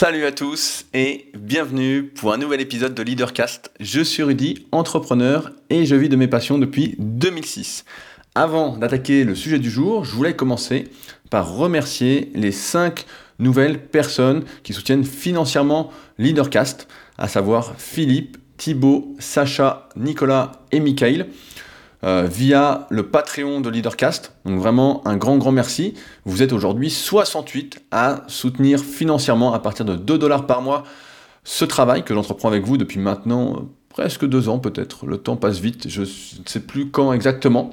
[0.00, 3.72] Salut à tous et bienvenue pour un nouvel épisode de Leadercast.
[3.80, 7.84] Je suis Rudy, entrepreneur et je vis de mes passions depuis 2006.
[8.36, 10.84] Avant d'attaquer le sujet du jour, je voulais commencer
[11.30, 13.06] par remercier les 5
[13.40, 16.86] nouvelles personnes qui soutiennent financièrement Leadercast,
[17.18, 21.26] à savoir Philippe, Thibaut, Sacha, Nicolas et Michael.
[22.04, 24.32] Euh, via le Patreon de Leadercast.
[24.44, 25.94] Donc vraiment un grand grand merci.
[26.24, 30.84] Vous êtes aujourd'hui 68 à soutenir financièrement à partir de 2 dollars par mois
[31.42, 35.06] ce travail que j'entreprends avec vous depuis maintenant euh, presque deux ans peut-être.
[35.06, 37.70] Le temps passe vite, je ne sais plus quand exactement.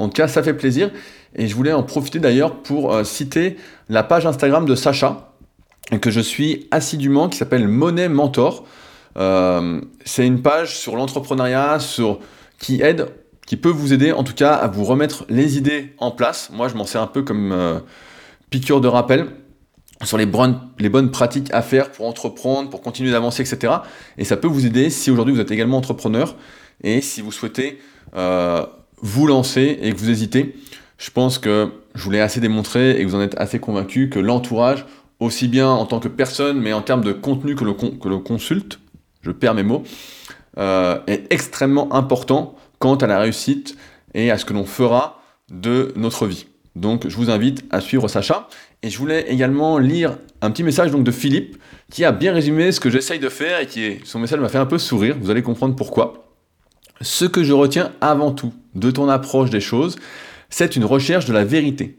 [0.00, 0.90] En tout cas, ça fait plaisir.
[1.36, 5.34] Et je voulais en profiter d'ailleurs pour euh, citer la page Instagram de Sacha,
[6.00, 8.66] que je suis assidûment, qui s'appelle Monnaie Mentor.
[9.14, 12.18] c'est une page sur l'entrepreneuriat, sur
[12.58, 13.06] qui aide
[13.48, 16.50] qui peut vous aider en tout cas à vous remettre les idées en place.
[16.52, 17.80] Moi, je m'en sers un peu comme euh,
[18.50, 19.26] piqûre de rappel
[20.04, 23.72] sur les bonnes, pratiques à faire pour entreprendre, pour continuer d'avancer, etc.
[24.18, 26.36] Et ça peut vous aider si aujourd'hui vous êtes également entrepreneur
[26.84, 27.78] et si vous souhaitez
[28.16, 28.66] euh,
[29.00, 30.54] vous lancer et que vous hésitez.
[30.98, 34.10] Je pense que je vous l'ai assez démontré et que vous en êtes assez convaincu
[34.10, 34.84] que l'entourage,
[35.20, 38.18] aussi bien en tant que personne, mais en termes de contenu que le, que le
[38.18, 38.78] consulte,
[39.22, 39.84] je perds mes mots,
[40.58, 43.76] euh, est extrêmement important quant à la réussite
[44.14, 46.46] et à ce que l'on fera de notre vie.
[46.76, 48.48] Donc je vous invite à suivre Sacha.
[48.82, 51.56] Et je voulais également lire un petit message donc, de Philippe
[51.90, 54.48] qui a bien résumé ce que j'essaye de faire et qui est, son message m'a
[54.48, 56.28] fait un peu sourire, vous allez comprendre pourquoi.
[57.00, 59.96] Ce que je retiens avant tout de ton approche des choses,
[60.48, 61.98] c'est une recherche de la vérité.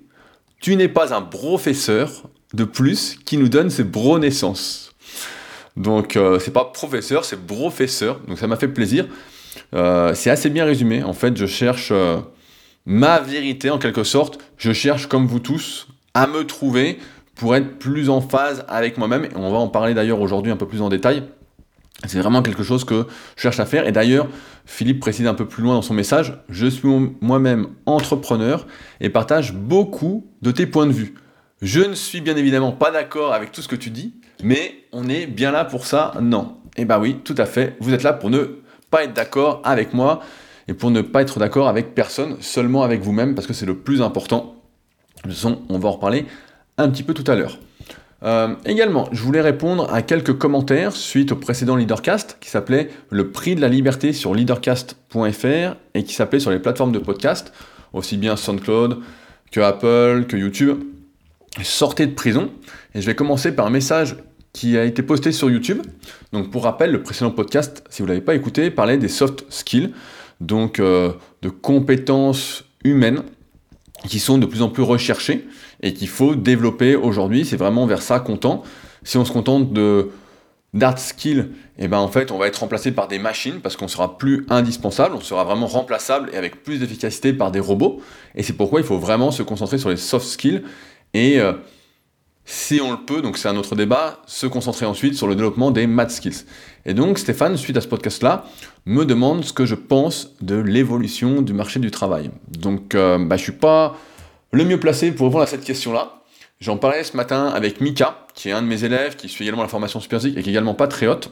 [0.61, 3.85] Tu n'es pas un professeur de plus qui nous donne ses
[4.19, 4.91] naissances.
[5.75, 8.19] Donc euh, c'est pas professeur, c'est professeur.
[8.27, 9.05] Donc ça m'a fait plaisir.
[9.73, 11.03] Euh, c'est assez bien résumé.
[11.03, 12.17] En fait, je cherche euh,
[12.85, 14.39] ma vérité en quelque sorte.
[14.57, 16.99] Je cherche, comme vous tous, à me trouver
[17.35, 19.25] pour être plus en phase avec moi-même.
[19.25, 21.23] Et on va en parler d'ailleurs aujourd'hui un peu plus en détail.
[22.07, 23.85] C'est vraiment quelque chose que je cherche à faire.
[23.85, 24.27] Et d'ailleurs,
[24.65, 26.87] Philippe précise un peu plus loin dans son message, je suis
[27.21, 28.67] moi-même entrepreneur
[29.01, 31.15] et partage beaucoup de tes points de vue.
[31.61, 35.09] Je ne suis bien évidemment pas d'accord avec tout ce que tu dis, mais on
[35.09, 36.55] est bien là pour ça, non.
[36.77, 39.93] Eh bien oui, tout à fait, vous êtes là pour ne pas être d'accord avec
[39.93, 40.21] moi
[40.67, 43.75] et pour ne pas être d'accord avec personne, seulement avec vous-même, parce que c'est le
[43.75, 44.55] plus important.
[45.17, 46.25] De toute façon, on va en reparler
[46.77, 47.57] un petit peu tout à l'heure.
[48.21, 53.31] Euh, également, je voulais répondre à quelques commentaires suite au précédent Leadercast qui s'appelait Le
[53.31, 57.53] prix de la liberté sur leadercast.fr et qui s'appelait sur les plateformes de podcast,
[57.93, 58.99] aussi bien SoundCloud
[59.51, 60.83] que Apple, que YouTube.
[61.63, 62.51] Sortez de prison.
[62.93, 64.17] Et je vais commencer par un message
[64.59, 65.81] qui a été posté sur YouTube.
[66.33, 69.45] Donc pour rappel, le précédent podcast, si vous ne l'avez pas écouté, parlait des soft
[69.47, 69.93] skills,
[70.41, 73.23] donc euh, de compétences humaines
[74.09, 75.47] qui sont de plus en plus recherchées
[75.81, 77.45] et qu'il faut développer aujourd'hui.
[77.45, 78.63] C'est vraiment vers ça qu'on tend.
[79.03, 80.09] Si on se contente de
[80.73, 81.47] d'art skills,
[81.79, 84.17] et eh ben en fait on va être remplacé par des machines parce qu'on sera
[84.17, 88.01] plus indispensable, on sera vraiment remplaçable et avec plus d'efficacité par des robots.
[88.35, 90.63] Et c'est pourquoi il faut vraiment se concentrer sur les soft skills
[91.13, 91.53] et euh,
[92.51, 95.69] si on le peut, donc c'est un autre débat, se concentrer ensuite sur le développement
[95.69, 96.45] des math skills.
[96.87, 98.45] Et donc Stéphane, suite à ce podcast-là,
[98.87, 102.31] me demande ce que je pense de l'évolution du marché du travail.
[102.47, 103.95] Donc euh, bah, je suis pas
[104.51, 106.23] le mieux placé pour répondre à cette question-là.
[106.59, 109.61] J'en parlais ce matin avec Mika, qui est un de mes élèves, qui suit également
[109.61, 111.29] la formation Superzik et qui est également patriote.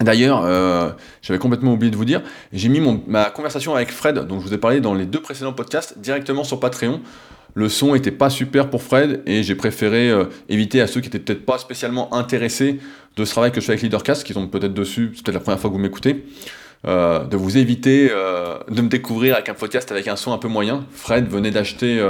[0.00, 0.90] D'ailleurs, euh,
[1.22, 2.20] j'avais complètement oublié de vous dire,
[2.52, 5.52] j'ai mis ma conversation avec Fred, dont je vous ai parlé dans les deux précédents
[5.52, 7.00] podcasts, directement sur Patreon.
[7.54, 11.08] Le son était pas super pour Fred et j'ai préféré euh, éviter à ceux qui
[11.08, 12.78] étaient peut-être pas spécialement intéressés
[13.16, 15.40] de ce travail que je fais avec Leadercast, qui sont peut-être dessus, c'est peut-être la
[15.40, 16.24] première fois que vous m'écoutez,
[16.86, 20.38] euh, de vous éviter euh, de me découvrir avec un podcast avec un son un
[20.38, 20.86] peu moyen.
[20.92, 22.02] Fred venait d'acheter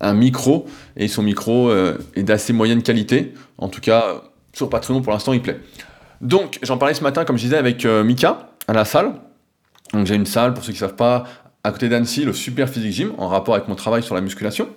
[0.00, 1.70] un micro et son micro
[2.14, 3.32] est d'assez moyenne qualité.
[3.58, 5.60] En tout cas, sur Patreon pour l'instant il plaît.
[6.20, 9.14] Donc j'en parlais ce matin, comme je disais, avec Mika à la salle.
[9.92, 11.24] Donc j'ai une salle, pour ceux qui ne savent pas,
[11.64, 14.68] à côté d'Annecy, le Super Physique Gym, en rapport avec mon travail sur la musculation.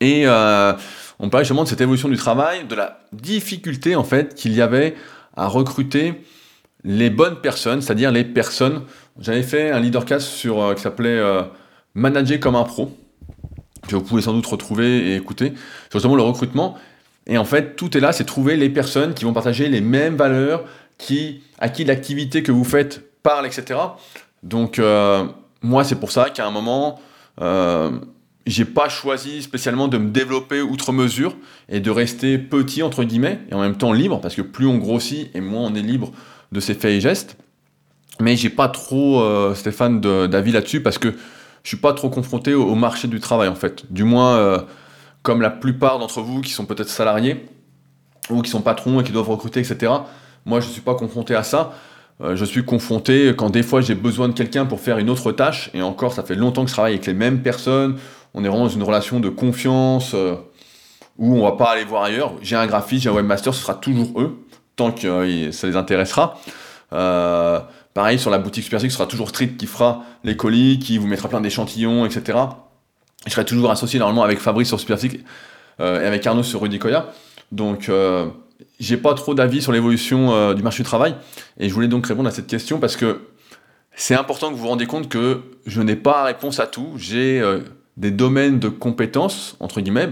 [0.00, 0.72] Et euh,
[1.18, 4.60] on parlait justement de cette évolution du travail, de la difficulté en fait qu'il y
[4.60, 4.94] avait
[5.36, 6.14] à recruter
[6.84, 8.82] les bonnes personnes, c'est-à-dire les personnes.
[9.20, 11.42] J'avais fait un leadercast sur, euh, qui s'appelait euh,
[11.94, 12.96] Manager comme un pro,
[13.88, 15.52] que vous pouvez sans doute retrouver et écouter,
[15.92, 16.76] justement le recrutement.
[17.26, 20.16] Et en fait, tout est là, c'est trouver les personnes qui vont partager les mêmes
[20.16, 20.64] valeurs,
[20.96, 23.78] qui, à qui l'activité que vous faites parle, etc.
[24.42, 24.80] Donc,
[25.62, 27.00] moi, c'est pour ça qu'à un moment,
[27.40, 27.90] euh,
[28.46, 31.36] j'ai pas choisi spécialement de me développer outre mesure
[31.68, 34.78] et de rester petit entre guillemets et en même temps libre parce que plus on
[34.78, 36.12] grossit et moins on est libre
[36.52, 37.36] de ses faits et gestes.
[38.20, 41.14] Mais j'ai pas trop euh, Stéphane d'avis là-dessus parce que
[41.62, 43.84] je suis pas trop confronté au, marché du travail en fait.
[43.92, 44.58] Du moins euh,
[45.22, 47.46] comme la plupart d'entre vous qui sont peut-être salariés.
[48.30, 49.92] ou qui sont patrons et qui doivent recruter, etc.
[50.44, 51.72] Moi, je ne suis pas confronté à ça.
[52.20, 55.32] Euh, je suis confronté quand des fois j'ai besoin de quelqu'un pour faire une autre
[55.32, 57.96] tâche, et encore, ça fait longtemps que je travaille avec les mêmes personnes.
[58.34, 60.34] On est vraiment dans une relation de confiance euh,
[61.16, 62.34] où on va pas aller voir ailleurs.
[62.42, 64.44] J'ai un graphiste, j'ai un webmaster, ce sera toujours eux,
[64.76, 66.38] tant que euh, ça les intéressera.
[66.90, 71.06] pareil, sur la boutique Supersix, ce sera toujours Street qui fera les colis, qui vous
[71.06, 72.38] mettra plein d'échantillons, etc.
[73.26, 75.18] Je serai toujours associé normalement avec Fabrice sur Supersix
[75.80, 77.12] et avec Arnaud sur Rudicoya.
[77.52, 77.90] Donc,
[78.80, 81.14] j'ai pas trop d'avis sur l'évolution euh, du marché du travail.
[81.58, 83.20] Et je voulais donc répondre à cette question parce que
[83.94, 86.92] c'est important que vous vous rendiez compte que je n'ai pas réponse à tout.
[86.96, 87.60] J'ai euh,
[87.96, 90.08] des domaines de compétences, entre guillemets,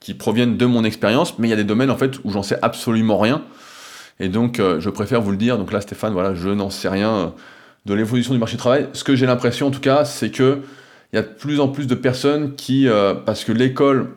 [0.00, 2.42] qui proviennent de mon expérience, mais il y a des domaines en fait où j'en
[2.42, 3.42] sais absolument rien.
[4.20, 5.58] Et donc, euh, je préfère vous le dire.
[5.58, 7.34] Donc là, Stéphane, voilà, je n'en sais rien
[7.84, 8.88] de l'évolution du marché du travail.
[8.92, 10.60] Ce que j'ai l'impression, en tout cas, c'est que
[11.12, 12.88] il y a de plus en plus de personnes qui,
[13.26, 14.08] parce que l'école,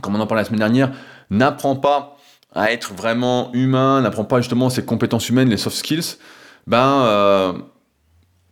[0.00, 0.90] comme on en parlait la semaine dernière,
[1.30, 2.15] n'apprend pas
[2.54, 6.16] à être vraiment humain, n'apprend pas justement ses compétences humaines, les soft skills,
[6.66, 7.52] ben, euh,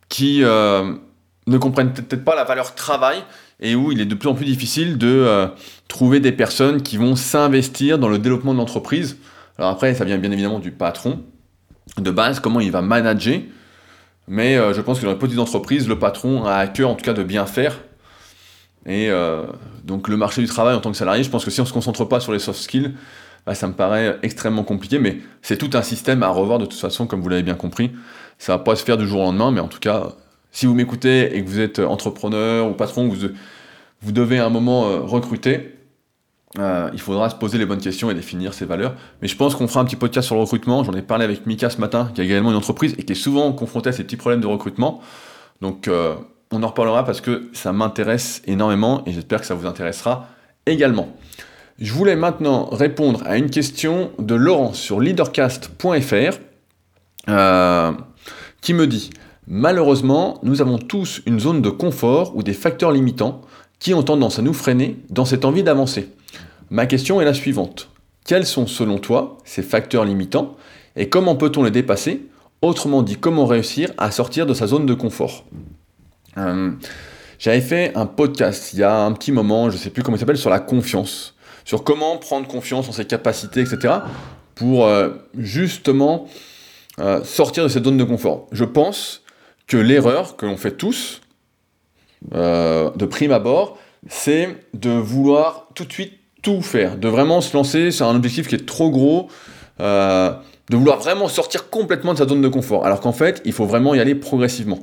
[0.08, 0.94] qui euh,
[1.46, 3.25] ne comprennent peut-être pas la valeur travail
[3.61, 5.46] et où il est de plus en plus difficile de euh,
[5.88, 9.17] trouver des personnes qui vont s'investir dans le développement de l'entreprise.
[9.58, 11.23] Alors après, ça vient bien évidemment du patron,
[11.99, 13.41] de base, comment il va manager,
[14.26, 17.05] mais je pense que dans les petites entreprises, le patron a à cœur en tout
[17.05, 17.79] cas de bien faire.
[18.87, 19.11] Et
[19.85, 21.69] donc le marché du travail en tant que salarié, je pense que si on ne
[21.69, 22.94] se concentre pas sur les soft skills,
[23.46, 26.81] bah, ça me paraît extrêmement compliqué, mais c'est tout un système à revoir de toute
[26.81, 27.93] façon, comme vous l'avez bien compris.
[28.38, 30.08] Ça va pas se faire du jour au lendemain, mais en tout cas,
[30.50, 33.29] si vous m'écoutez et que vous êtes entrepreneur ou patron, vous,
[34.00, 35.75] vous devez à un moment euh, recruter,
[36.58, 38.94] euh, il faudra se poser les bonnes questions et définir ses valeurs.
[39.20, 40.85] Mais je pense qu'on fera un petit podcast sur le recrutement.
[40.85, 43.17] J'en ai parlé avec Mika ce matin, qui a également une entreprise et qui est
[43.17, 45.00] souvent confronté à ces petits problèmes de recrutement.
[45.61, 46.14] Donc euh,
[46.52, 50.29] on en reparlera parce que ça m'intéresse énormément et j'espère que ça vous intéressera
[50.67, 51.08] également.
[51.81, 56.38] Je voulais maintenant répondre à une question de Laurent sur leadercast.fr
[57.29, 57.93] euh,
[58.61, 59.11] qui me dit
[59.49, 63.43] Malheureusement, nous avons tous une zone de confort ou des facteurs limitants
[63.81, 66.11] qui ont tendance à nous freiner dans cette envie d'avancer.
[66.71, 67.91] Ma question est la suivante.
[68.25, 70.56] Quels sont selon toi ces facteurs limitants
[70.94, 72.27] et comment peut-on les dépasser?
[72.62, 75.44] Autrement dit, comment réussir à sortir de sa zone de confort?
[76.38, 76.70] Euh,
[77.38, 80.17] J'avais fait un podcast il y a un petit moment, je ne sais plus comment
[80.17, 81.34] il s'appelle, sur la confiance
[81.65, 83.95] sur comment prendre confiance en ses capacités, etc.,
[84.55, 86.27] pour euh, justement
[87.01, 88.47] euh, sortir de cette zone de confort.
[88.53, 89.23] Je pense
[89.67, 91.21] que l'erreur que l'on fait tous,
[92.35, 93.79] euh, de prime abord,
[94.09, 96.13] c'est de vouloir tout de suite
[96.43, 99.29] tout faire, de vraiment se lancer sur un objectif qui est trop gros,
[99.79, 103.65] de vouloir vraiment sortir complètement de sa zone de confort, alors qu'en fait, il faut
[103.65, 104.81] vraiment y aller progressivement.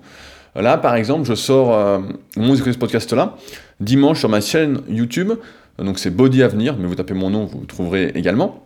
[0.55, 2.01] Là, par exemple, je sors
[2.35, 3.35] mon ce podcast-là
[3.79, 5.33] dimanche sur ma chaîne YouTube
[5.83, 8.65] donc c'est Body Avenir, mais vous tapez mon nom, vous trouverez également.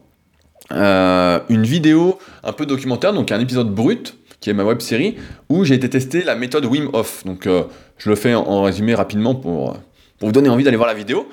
[0.71, 5.15] Euh, une vidéo un peu documentaire, donc un épisode brut, qui est ma web série,
[5.49, 7.23] où j'ai été tester la méthode Wim Hof.
[7.25, 7.63] Donc euh,
[7.97, 9.77] je le fais en, résumé rapidement pour,
[10.19, 11.27] pour vous donner envie d'aller voir la vidéo.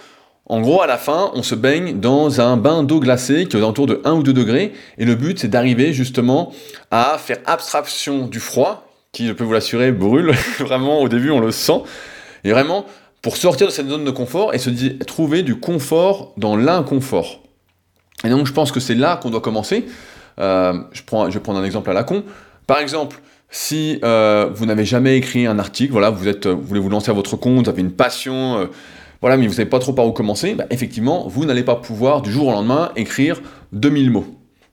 [0.46, 3.62] En gros, à la fin, on se baigne dans un bain d'eau glacée qui est
[3.62, 6.52] autour de 1 ou 2 degrés, et le but c'est d'arriver justement
[6.90, 10.32] à faire abstraction du froid, qui, je peux vous l'assurer, brûle.
[10.58, 11.82] vraiment, au début, on le sent.
[12.44, 12.86] Et vraiment,
[13.22, 14.68] pour sortir de cette zone de confort et se
[15.04, 17.40] trouver du confort dans l'inconfort.
[18.24, 19.86] Et donc je pense que c'est là qu'on doit commencer.
[20.40, 22.24] Euh, je, prends, je vais prendre un exemple à la con.
[22.66, 26.24] Par exemple, si euh, vous n'avez jamais écrit un article, voilà, vous,
[26.62, 28.66] voulez vous lancer à votre compte, vous avez une passion, euh,
[29.20, 31.76] voilà, mais vous ne savez pas trop par où commencer, bah, effectivement, vous n'allez pas
[31.76, 33.40] pouvoir du jour au lendemain écrire
[33.72, 34.26] 2000 mots.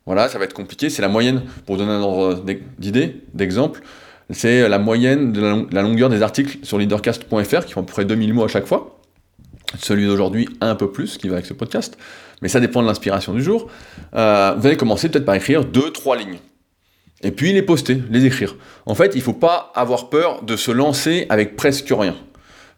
[0.06, 2.44] Voilà, ça va être compliqué, c'est la moyenne, pour donner un ordre
[2.79, 3.82] d'idée, d'exemple,
[4.29, 8.05] c'est la moyenne de la, longueur des articles sur leadercast.fr qui font à peu près
[8.05, 9.00] 2000 mots à chaque fois.
[9.79, 11.98] Celui d'aujourd'hui, un peu plus, qui va avec ce podcast.
[12.41, 13.69] Mais ça dépend de l'inspiration du jour.
[14.15, 16.39] Euh, vous allez commencer peut-être par écrire 2-3 lignes.
[17.21, 18.55] Et puis les poster, les écrire.
[18.86, 22.15] En fait, il ne faut pas avoir peur de se lancer avec presque rien.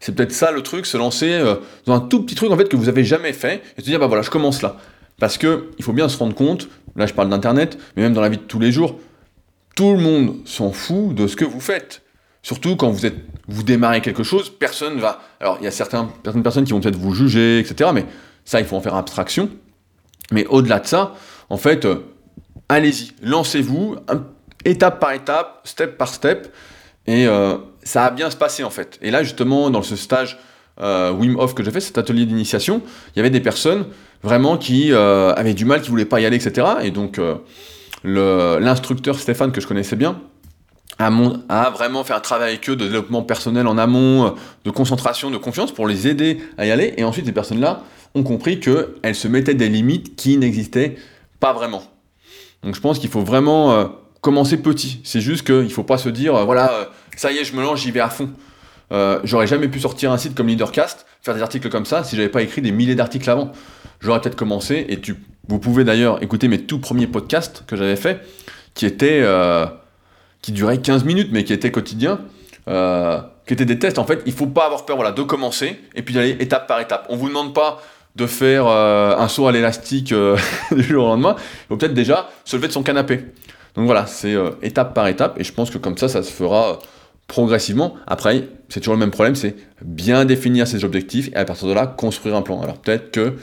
[0.00, 1.56] C'est peut-être ça le truc, se lancer euh,
[1.86, 4.00] dans un tout petit truc en fait que vous avez jamais fait et se dire
[4.00, 4.76] bah voilà, je commence là.
[5.20, 8.20] Parce que il faut bien se rendre compte, là je parle d'internet, mais même dans
[8.20, 8.98] la vie de tous les jours,
[9.74, 12.02] tout le monde s'en fout de ce que vous faites.
[12.42, 15.20] Surtout quand vous, êtes, vous démarrez quelque chose, personne va.
[15.40, 16.08] Alors, il y a certaines
[16.42, 17.90] personnes qui vont peut-être vous juger, etc.
[17.94, 18.04] Mais
[18.44, 19.48] ça, il faut en faire abstraction.
[20.32, 21.14] Mais au-delà de ça,
[21.50, 21.96] en fait, euh,
[22.68, 23.96] allez-y, lancez-vous,
[24.64, 26.52] étape par étape, step par step,
[27.06, 28.98] et euh, ça va bien se passer en fait.
[29.02, 30.38] Et là, justement, dans ce stage
[30.80, 32.82] euh, Wim Hof que j'ai fait, cet atelier d'initiation,
[33.14, 33.86] il y avait des personnes
[34.22, 36.66] vraiment qui avaient du mal, qui voulaient pas y aller, etc.
[36.82, 37.20] Et donc,
[38.04, 40.20] l'instructeur Stéphane, que je connaissais bien,
[40.98, 45.38] a, vraiment fait un travail avec eux de développement personnel en amont, de concentration, de
[45.38, 46.94] confiance pour les aider à y aller.
[46.96, 47.82] Et ensuite, ces personnes-là
[48.14, 50.96] ont compris qu'elles se mettaient des limites qui n'existaient
[51.40, 51.82] Pas vraiment.
[52.62, 53.86] Donc je pense qu'il faut vraiment euh,
[54.20, 55.00] commencer petit.
[55.04, 56.84] C'est juste qu'il ne faut pas se dire, euh, voilà, euh,
[57.16, 58.30] ça y est, je me lance, j'y vais à fond.
[59.24, 62.28] J'aurais jamais pu sortir un site comme Leadercast, faire des articles comme ça, si j'avais
[62.28, 63.50] pas écrit des milliers d'articles avant.
[64.00, 65.16] J'aurais peut-être commencé, et tu,
[65.48, 68.20] vous pouvez d'ailleurs écouter mes tout premiers podcasts que j'avais fait,
[68.74, 69.24] qui étaient,
[70.40, 72.20] qui duraient 15 minutes, mais qui étaient quotidiens,
[72.66, 73.98] qui étaient des tests.
[73.98, 77.06] En fait, il faut pas avoir peur, de commencer, et puis d'aller étape par étape.
[77.08, 77.80] On vous demande pas
[78.16, 80.36] de faire euh, un saut à l'élastique euh,
[80.70, 83.24] du jour au lendemain, il faut peut-être déjà se lever de son canapé.
[83.74, 86.30] Donc voilà, c'est euh, étape par étape, et je pense que comme ça, ça se
[86.30, 86.78] fera
[87.26, 87.94] progressivement.
[88.06, 91.72] Après, c'est toujours le même problème, c'est bien définir ses objectifs, et à partir de
[91.72, 92.60] là, construire un plan.
[92.60, 93.36] Alors peut-être que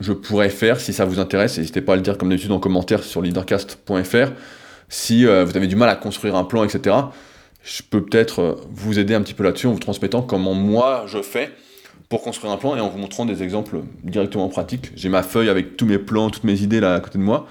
[0.00, 2.60] je pourrais faire, si ça vous intéresse, n'hésitez pas à le dire comme d'habitude en
[2.60, 4.32] commentaire sur leadercast.fr,
[4.88, 6.96] si vous avez du mal à construire un plan, etc.
[7.62, 11.20] Je peux peut-être vous aider un petit peu là-dessus en vous transmettant comment moi je
[11.20, 11.52] fais
[12.08, 14.90] pour construire un plan et en vous montrant des exemples directement pratiques.
[14.96, 17.46] J'ai ma feuille avec tous mes plans, toutes mes idées là à côté de moi,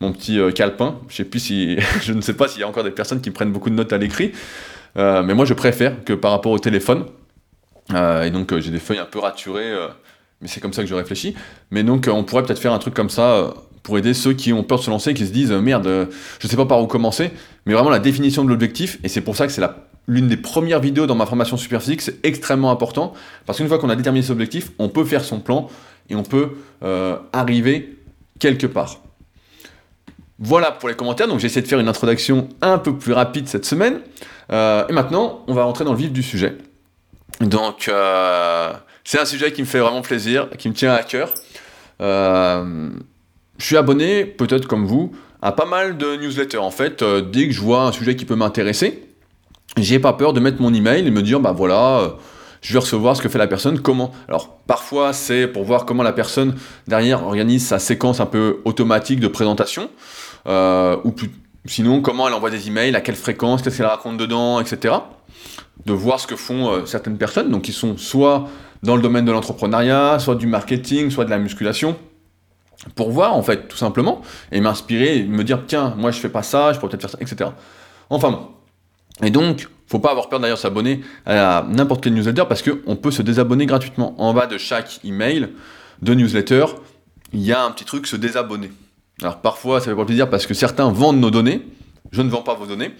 [0.00, 0.98] mon petit euh, calepin.
[1.08, 3.30] Je sais plus si, je ne sais pas s'il y a encore des personnes qui
[3.30, 4.32] prennent beaucoup de notes à l'écrit,
[4.96, 7.06] euh, mais moi je préfère que par rapport au téléphone.
[7.94, 9.72] Euh, et donc j'ai des feuilles un peu raturées,
[10.40, 11.34] mais c'est comme ça que je réfléchis.
[11.70, 14.62] Mais donc on pourrait peut-être faire un truc comme ça pour aider ceux qui ont
[14.62, 16.08] peur de se lancer, qui se disent merde,
[16.40, 17.30] je sais pas par où commencer,
[17.64, 19.62] mais vraiment la définition de l'objectif, et c'est pour ça que c'est
[20.06, 23.12] l'une des premières vidéos dans ma formation super physique, c'est extrêmement important,
[23.46, 25.68] parce qu'une fois qu'on a déterminé ses objectifs, on peut faire son plan
[26.10, 26.50] et on peut
[26.82, 27.96] euh, arriver
[28.38, 29.00] quelque part.
[30.38, 33.48] Voilà pour les commentaires, donc j'ai essayé de faire une introduction un peu plus rapide
[33.48, 34.00] cette semaine.
[34.52, 36.56] Euh, et maintenant, on va rentrer dans le vif du sujet.
[37.40, 38.72] Donc, euh,
[39.04, 41.32] c'est un sujet qui me fait vraiment plaisir, qui me tient à cœur.
[42.00, 42.94] je
[43.58, 46.58] suis abonné, peut-être comme vous, à pas mal de newsletters.
[46.58, 49.08] En fait, dès que je vois un sujet qui peut m'intéresser,
[49.76, 52.08] j'ai pas peur de mettre mon email et me dire, bah voilà, euh,
[52.60, 54.12] je vais recevoir ce que fait la personne, comment.
[54.28, 59.20] Alors parfois c'est pour voir comment la personne derrière organise sa séquence un peu automatique
[59.20, 59.90] de présentation,
[60.46, 61.14] euh, ou
[61.66, 64.94] sinon comment elle envoie des emails, à quelle fréquence, qu'est-ce qu'elle raconte dedans, etc.
[65.86, 68.48] De voir ce que font euh, certaines personnes, donc qui sont soit
[68.82, 71.96] dans le domaine de l'entrepreneuriat, soit du marketing, soit de la musculation,
[72.94, 76.42] pour voir en fait tout simplement, et m'inspirer, me dire tiens, moi je fais pas
[76.42, 77.50] ça, je pourrais peut-être faire ça, etc.
[78.10, 78.48] Enfin bon,
[79.22, 83.10] et donc, faut pas avoir peur d'ailleurs s'abonner à n'importe quel newsletter parce qu'on peut
[83.10, 84.14] se désabonner gratuitement.
[84.20, 85.48] En bas de chaque email
[86.02, 86.66] de newsletter,
[87.32, 88.70] il y a un petit truc se désabonner.
[89.22, 91.66] Alors parfois, ça fait pas plaisir parce que certains vendent nos données.
[92.12, 92.92] Je ne vends pas vos données,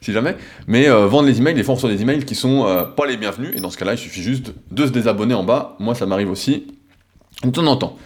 [0.00, 0.36] si jamais.
[0.66, 3.52] Mais euh, vendre les emails, des fois des emails qui sont euh, pas les bienvenus.
[3.56, 5.76] Et dans ce cas-là, il suffit juste de se désabonner en bas.
[5.78, 6.66] Moi, ça m'arrive aussi
[7.44, 7.96] de temps en temps.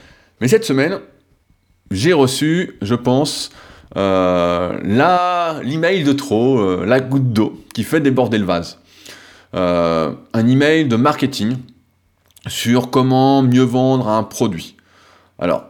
[0.40, 1.00] Mais cette semaine,
[1.90, 3.50] j'ai reçu, je pense,
[3.96, 4.78] euh,
[5.62, 8.78] l'email de trop, euh, la goutte d'eau qui fait déborder le vase.
[9.54, 11.56] Un email de marketing
[12.46, 14.76] sur comment mieux vendre un produit.
[15.38, 15.66] Alors,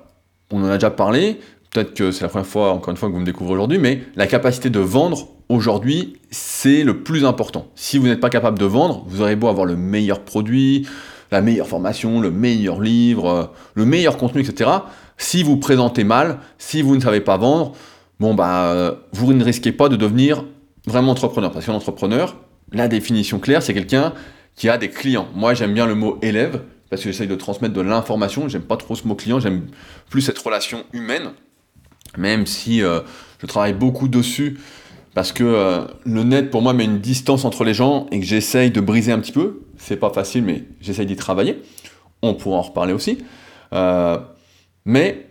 [0.53, 1.41] on en a déjà parlé,
[1.73, 4.03] peut-être que c'est la première fois, encore une fois, que vous me découvrez aujourd'hui, mais
[4.15, 7.69] la capacité de vendre aujourd'hui, c'est le plus important.
[7.75, 10.87] Si vous n'êtes pas capable de vendre, vous aurez beau avoir le meilleur produit,
[11.31, 14.71] la meilleure formation, le meilleur livre, le meilleur contenu, etc.
[15.17, 17.73] Si vous présentez mal, si vous ne savez pas vendre,
[18.21, 20.45] bon, bah, euh, vous ne risquez pas de devenir
[20.87, 21.51] vraiment entrepreneur.
[21.51, 22.37] Parce qu'un entrepreneur,
[22.73, 24.13] la définition claire, c'est quelqu'un
[24.57, 25.29] qui a des clients.
[25.35, 28.49] Moi, j'aime bien le mot élève, parce que j'essaye de transmettre de l'information.
[28.49, 29.67] J'aime pas trop ce mot client, j'aime
[30.11, 31.31] plus cette relation humaine,
[32.17, 33.01] même si euh,
[33.41, 34.59] je travaille beaucoup dessus,
[35.15, 38.27] parce que euh, le net, pour moi, met une distance entre les gens et que
[38.27, 39.61] j'essaye de briser un petit peu.
[39.77, 41.61] C'est pas facile, mais j'essaye d'y travailler.
[42.23, 43.19] On pourra en reparler aussi.
[44.85, 45.27] mais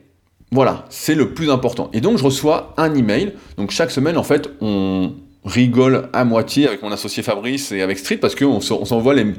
[0.51, 1.89] voilà, c'est le plus important.
[1.93, 3.33] Et donc je reçois un email.
[3.57, 5.13] Donc chaque semaine, en fait, on
[5.45, 9.33] rigole à moitié avec mon associé Fabrice et avec Street parce qu'on s'envoie les,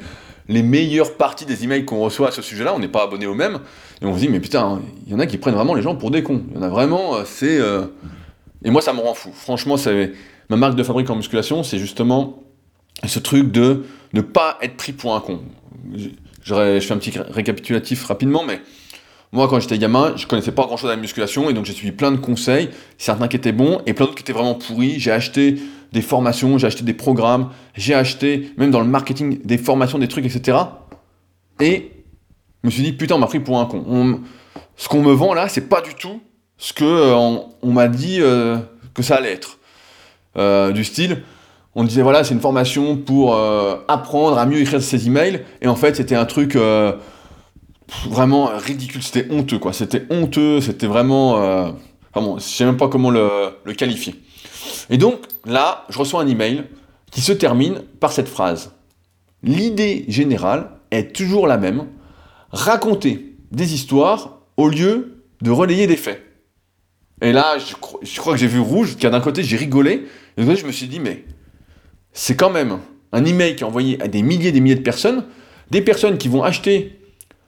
[0.48, 2.74] les meilleures parties des emails qu'on reçoit à ce sujet-là.
[2.74, 3.60] On n'est pas abonné au même.
[4.00, 5.94] Et on se dit, mais putain, il y en a qui prennent vraiment les gens
[5.94, 6.42] pour des cons.
[6.50, 7.58] Il y en a vraiment, euh, c'est.
[7.58, 7.86] Euh,
[8.64, 9.30] et moi, ça me rend fou.
[9.32, 9.76] Franchement,
[10.48, 12.42] ma marque de fabrique en musculation, c'est justement
[13.06, 15.40] ce truc de ne pas être pris pour un con.
[15.94, 18.60] Je fais un petit récapitulatif rapidement, mais
[19.32, 21.72] moi, quand j'étais gamin, je connaissais pas grand chose à la musculation et donc j'ai
[21.72, 22.68] suivi plein de conseils,
[22.98, 25.00] certains qui étaient bons et plein d'autres qui étaient vraiment pourris.
[25.00, 25.56] J'ai acheté
[25.92, 30.08] des formations, j'ai acheté des programmes, j'ai acheté, même dans le marketing, des formations, des
[30.08, 30.58] trucs, etc.
[31.60, 31.92] Et
[32.62, 34.20] je me suis dit, putain, on m'a pris pour un con.
[34.76, 36.20] ce qu'on me vend là, c'est pas du tout
[36.62, 37.14] ce que euh,
[37.62, 38.58] on, m'a dit euh,
[38.94, 39.58] que ça allait être.
[40.38, 41.24] Euh, du style,
[41.74, 43.36] on disait voilà, c'est une formation pour
[43.88, 46.56] apprendre à mieux écrire ses emails, et en fait, c'était un truc
[48.08, 51.32] vraiment ridicule, c'était honteux quoi, c'était honteux, c'était vraiment...
[52.14, 54.14] Enfin bon, je sais même pas comment le, qualifier.
[54.88, 56.64] Et donc là, je reçois un email
[57.10, 58.72] qui se termine par cette phrase.
[59.42, 61.86] L'idée générale est toujours la même,
[62.50, 66.22] raconter des histoires au lieu de relayer des faits.
[67.20, 67.74] Et là, je,
[68.18, 70.06] crois que j'ai vu rouge, car d'un côté j'ai rigolé,
[70.36, 71.24] et de l'autre côté je me suis dit, mais
[72.12, 72.80] c'est quand même
[73.12, 75.24] un email qui est envoyé à des milliers et des milliers de personnes,
[75.70, 76.98] des personnes qui vont acheter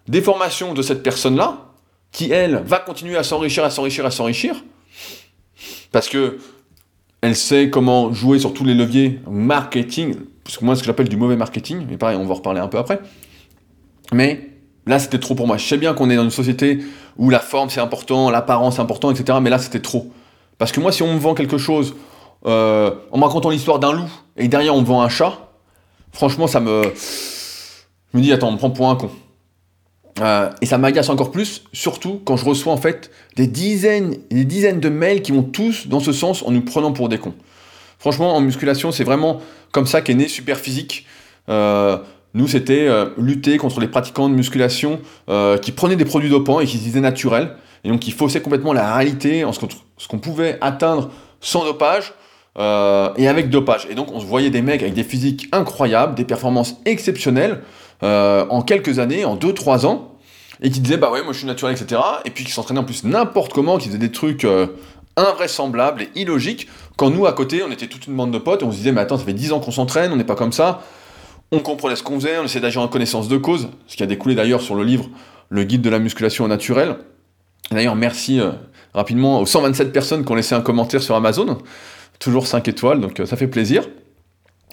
[0.07, 1.73] des formations de cette personne-là,
[2.13, 4.63] qui elle va continuer à s'enrichir, à s'enrichir, à s'enrichir,
[5.91, 6.39] parce que
[7.25, 11.09] elle sait comment jouer sur tous les leviers marketing, parce que moi, ce que j'appelle
[11.09, 13.01] du mauvais marketing, mais pareil, on va en reparler un peu après.
[14.13, 14.51] Mais
[14.87, 15.57] là, c'était trop pour moi.
[15.57, 16.81] Je sais bien qu'on est dans une société
[17.17, 19.39] où la forme c'est important, l'apparence c'est important, etc.
[19.41, 20.11] Mais là, c'était trop.
[20.59, 21.95] Parce que moi, si on me vend quelque chose
[22.47, 25.33] euh, en me racontant l'histoire d'un loup et derrière on me vend un chat,
[26.13, 26.83] franchement, ça me.
[28.13, 29.11] Je me dis, attends, on me prend pour un con.
[30.21, 34.37] Euh, et ça m'agace encore plus, surtout quand je reçois en fait des dizaines et
[34.37, 37.19] des dizaines de mails qui vont tous dans ce sens en nous prenant pour des
[37.19, 37.35] cons.
[37.99, 39.41] Franchement, en musculation, c'est vraiment
[39.73, 41.07] comme ça qu'est né Super Physique.
[41.49, 41.99] Euh,
[42.35, 45.01] nous, c'était euh, lutter contre les pratiquants de musculation
[45.63, 48.73] qui prenaient des produits dopants et qui se disaient naturels, et donc qui faussaient complètement
[48.73, 52.15] la réalité en ce qu'on pouvait atteindre sans dopage.
[52.57, 53.89] et avec dopage.
[53.91, 57.63] Et donc on se voyait des mecs avec des physiques incroyables, des performances exceptionnelles,
[58.03, 60.19] euh, en quelques années, en 2-3 ans,
[60.61, 62.01] et qui disait bah ouais, moi je suis naturel, etc.
[62.25, 64.67] Et puis qui s'entraînait en plus n'importe comment, qui faisait des trucs euh,
[65.17, 68.65] invraisemblables et illogiques, quand nous à côté, on était toute une bande de potes, et
[68.65, 70.53] on se disait mais attends, ça fait 10 ans qu'on s'entraîne, on n'est pas comme
[70.53, 70.83] ça,
[71.53, 74.07] on comprenait ce qu'on faisait, on essayait d'agir en connaissance de cause, ce qui a
[74.07, 75.09] découlé d'ailleurs sur le livre
[75.49, 76.97] Le guide de la musculation naturelle.
[77.71, 78.53] D'ailleurs, merci euh,
[78.93, 81.59] rapidement aux 127 personnes qui ont laissé un commentaire sur Amazon,
[82.19, 83.85] toujours 5 étoiles, donc ça fait plaisir.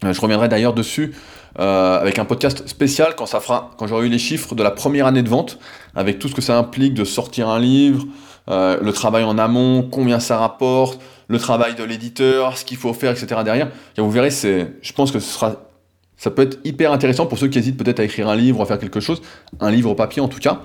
[0.04, 1.14] je reviendrai d'ailleurs dessus
[1.60, 5.30] euh, avec un podcast spécial quand j'aurai eu les chiffres de la première année de
[5.30, 5.60] vente,
[5.96, 8.06] avec tout ce que ça implique de sortir un livre,
[8.50, 12.94] euh, le travail en amont, combien ça rapporte, le travail de l'éditeur, ce qu'il faut
[12.94, 13.42] faire, etc.
[13.44, 13.70] derrière.
[13.98, 18.00] Vous verrez, je pense que ça peut être hyper intéressant pour ceux qui hésitent peut-être
[18.00, 19.22] à écrire un livre ou à faire quelque chose,
[19.60, 20.62] un livre papier en tout cas,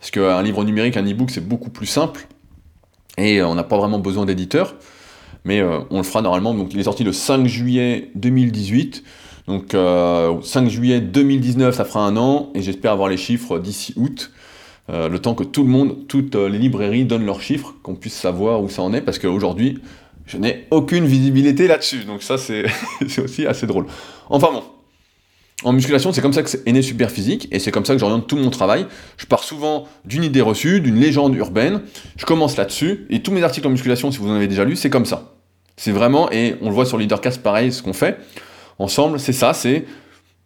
[0.00, 2.26] parce qu'un livre numérique, un e-book, c'est beaucoup plus simple
[3.18, 4.74] et on n'a pas vraiment besoin d'éditeur.
[5.44, 6.54] Mais euh, on le fera normalement.
[6.54, 9.02] Donc il est sorti le 5 juillet 2018.
[9.46, 13.92] Donc 5 euh, juillet 2019, ça fera un an, et j'espère avoir les chiffres d'ici
[13.96, 14.30] août.
[14.90, 17.94] Euh, le temps que tout le monde, toutes euh, les librairies donnent leurs chiffres, qu'on
[17.94, 19.78] puisse savoir où ça en est, parce qu'aujourd'hui,
[20.26, 22.04] je n'ai aucune visibilité là-dessus.
[22.04, 22.64] Donc ça, c'est
[23.18, 23.86] aussi assez drôle.
[24.28, 24.62] Enfin bon,
[25.64, 28.00] en musculation, c'est comme ça que est né Super Physique, et c'est comme ça que
[28.00, 28.86] j'oriente tout mon travail.
[29.16, 31.82] Je pars souvent d'une idée reçue, d'une légende urbaine,
[32.16, 34.76] je commence là-dessus, et tous mes articles en musculation, si vous en avez déjà lu,
[34.76, 35.34] c'est comme ça.
[35.76, 38.18] C'est vraiment, et on le voit sur Leadercast pareil, ce qu'on fait
[38.78, 39.84] ensemble, c'est ça, c'est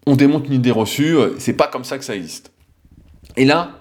[0.06, 2.52] on démonte une idée reçue, euh, c'est pas comme ça que ça existe.
[3.36, 3.72] Et là,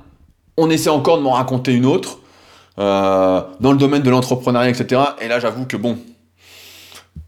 [0.57, 2.19] on essaie encore de m'en raconter une autre,
[2.79, 5.01] euh, dans le domaine de l'entrepreneuriat, etc.
[5.21, 5.97] Et là, j'avoue que bon,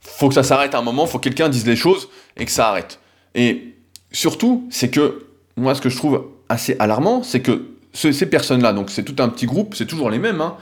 [0.01, 2.51] faut que ça s'arrête à un moment, faut que quelqu'un dise les choses et que
[2.51, 2.99] ça arrête.
[3.35, 3.75] Et
[4.11, 8.89] surtout, c'est que, moi, ce que je trouve assez alarmant, c'est que ces personnes-là, donc
[8.89, 10.55] c'est tout un petit groupe, c'est toujours les mêmes, hein,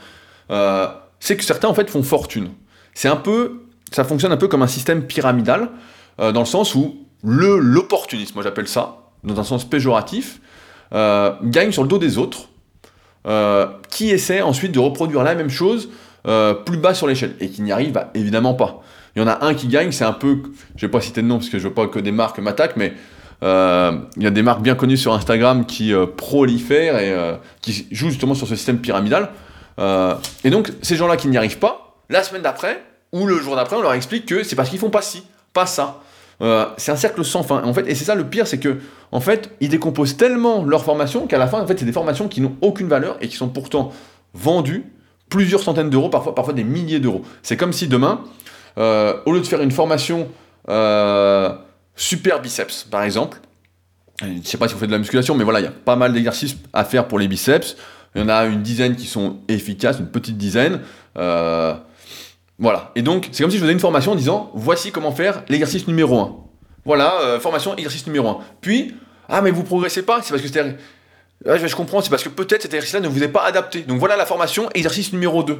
[0.50, 0.86] euh,
[1.20, 2.50] c'est que certains, en fait, font fortune.
[2.94, 5.70] C'est un peu, ça fonctionne un peu comme un système pyramidal.
[6.20, 10.40] Euh, dans le sens où le l'opportunisme, moi j'appelle ça, dans un sens péjoratif,
[10.94, 12.48] euh, gagne sur le dos des autres,
[13.26, 15.90] euh, qui essaient ensuite de reproduire la même chose
[16.64, 18.82] plus bas sur l'échelle, et qui n'y arrive bah, évidemment pas.
[19.14, 20.42] Il y en a un qui gagne, c'est un peu,
[20.74, 22.74] je vais pas citer de nom parce que je veux pas que des marques m'attaquent,
[22.74, 22.94] mais
[23.42, 28.34] il y a des marques bien connues sur Instagram qui prolifèrent et qui jouent justement
[28.34, 29.30] sur ce système pyramidal.
[29.78, 33.76] et donc ces gens-là qui n'y arrivent pas, la semaine d'après ou le jour d'après,
[33.76, 36.00] on leur explique que c'est parce qu'ils font pas ci, pas ça.
[36.42, 37.62] Euh, c'est un cercle sans fin.
[37.64, 38.78] En fait, et c'est ça le pire, c'est que
[39.12, 42.28] en fait, ils décomposent tellement leur formation qu'à la fin, en fait, c'est des formations
[42.28, 43.92] qui n'ont aucune valeur et qui sont pourtant
[44.34, 44.84] vendues
[45.28, 47.22] plusieurs centaines d'euros, parfois, parfois des milliers d'euros.
[47.42, 48.22] C'est comme si demain,
[48.78, 50.28] euh, au lieu de faire une formation
[50.68, 51.52] euh,
[51.94, 53.38] super biceps, par exemple,
[54.20, 55.72] je ne sais pas si vous faites de la musculation, mais voilà, il y a
[55.72, 57.76] pas mal d'exercices à faire pour les biceps.
[58.14, 60.80] Il y en a une dizaine qui sont efficaces, une petite dizaine.
[62.58, 62.92] Voilà.
[62.94, 65.86] Et donc, c'est comme si je faisais une formation en disant voici comment faire l'exercice
[65.86, 66.36] numéro 1.
[66.84, 68.38] Voilà, euh, formation, exercice numéro 1.
[68.60, 68.94] Puis,
[69.28, 70.76] ah, mais vous progressez pas, c'est parce que c'était.
[71.46, 73.82] Ah, je comprends, c'est parce que peut-être cet exercice-là ne vous est pas adapté.
[73.82, 75.58] Donc voilà la formation, exercice numéro 2.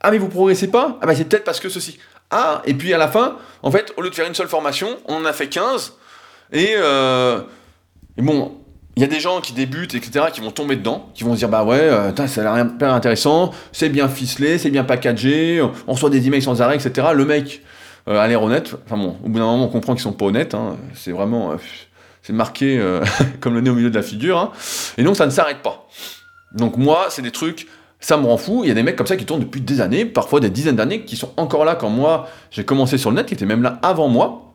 [0.00, 0.98] Ah, mais vous progressez pas?
[1.00, 1.98] Ah, bah c'est peut-être parce que ceci.
[2.30, 4.98] Ah, et puis à la fin, en fait, au lieu de faire une seule formation,
[5.06, 5.94] on en a fait 15.
[6.52, 7.40] Et, euh,
[8.16, 8.58] et bon,
[8.96, 11.38] il y a des gens qui débutent, etc., qui vont tomber dedans, qui vont se
[11.38, 15.62] dire bah ouais, euh, ça a l'air hyper intéressant, c'est bien ficelé, c'est bien packagé,
[15.86, 17.08] on reçoit des emails sans arrêt, etc.
[17.14, 17.62] Le mec
[18.08, 18.74] euh, a l'air honnête.
[18.84, 20.54] Enfin bon, au bout d'un moment, on comprend qu'ils sont pas honnêtes.
[20.54, 20.76] Hein.
[20.94, 21.56] c'est vraiment, euh,
[22.22, 23.04] c'est marqué euh,
[23.40, 24.38] comme le nez au milieu de la figure.
[24.38, 24.52] Hein.
[24.96, 25.88] Et donc ça ne s'arrête pas.
[26.52, 27.66] Donc moi, c'est des trucs,
[27.98, 28.60] ça me rend fou.
[28.62, 30.76] Il y a des mecs comme ça qui tournent depuis des années, parfois des dizaines
[30.76, 33.62] d'années, qui sont encore là quand moi j'ai commencé sur le net, qui étaient même
[33.62, 34.54] là avant moi.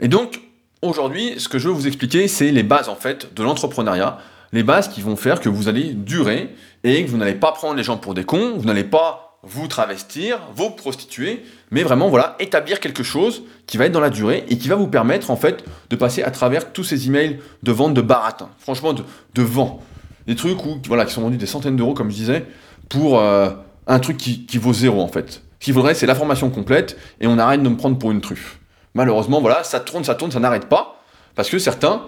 [0.00, 0.40] et donc
[0.82, 4.16] Aujourd'hui, ce que je veux vous expliquer, c'est les bases en fait de l'entrepreneuriat,
[4.52, 7.74] les bases qui vont faire que vous allez durer et que vous n'allez pas prendre
[7.74, 12.34] les gens pour des cons, vous n'allez pas vous travestir, vous prostituer, mais vraiment voilà,
[12.40, 15.36] établir quelque chose qui va être dans la durée et qui va vous permettre en
[15.36, 19.42] fait de passer à travers tous ces emails de vente de baratin, franchement de, de
[19.42, 19.82] vent.
[20.26, 22.46] Des trucs où, voilà, qui sont vendus des centaines d'euros, comme je disais,
[22.88, 23.50] pour euh,
[23.86, 25.42] un truc qui, qui, vaut zéro en fait.
[25.58, 28.22] Ce qu'il faudrait, c'est la formation complète et on arrête de me prendre pour une
[28.22, 28.59] truffe.
[28.94, 31.02] Malheureusement, voilà, ça tourne, ça tourne, ça n'arrête pas.
[31.34, 32.02] Parce que certains,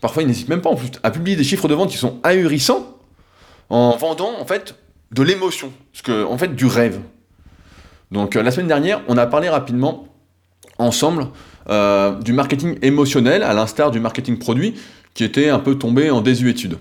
[0.00, 2.18] parfois, ils n'hésitent même pas en plus à publier des chiffres de vente qui sont
[2.22, 2.98] ahurissants
[3.70, 4.76] en vendant en fait
[5.12, 5.72] de l'émotion,
[6.08, 7.00] en fait du rêve.
[8.10, 10.08] Donc euh, la semaine dernière, on a parlé rapidement
[10.78, 11.28] ensemble
[11.68, 14.74] euh, du marketing émotionnel, à l'instar du marketing produit,
[15.14, 16.78] qui était un peu tombé en désuétude.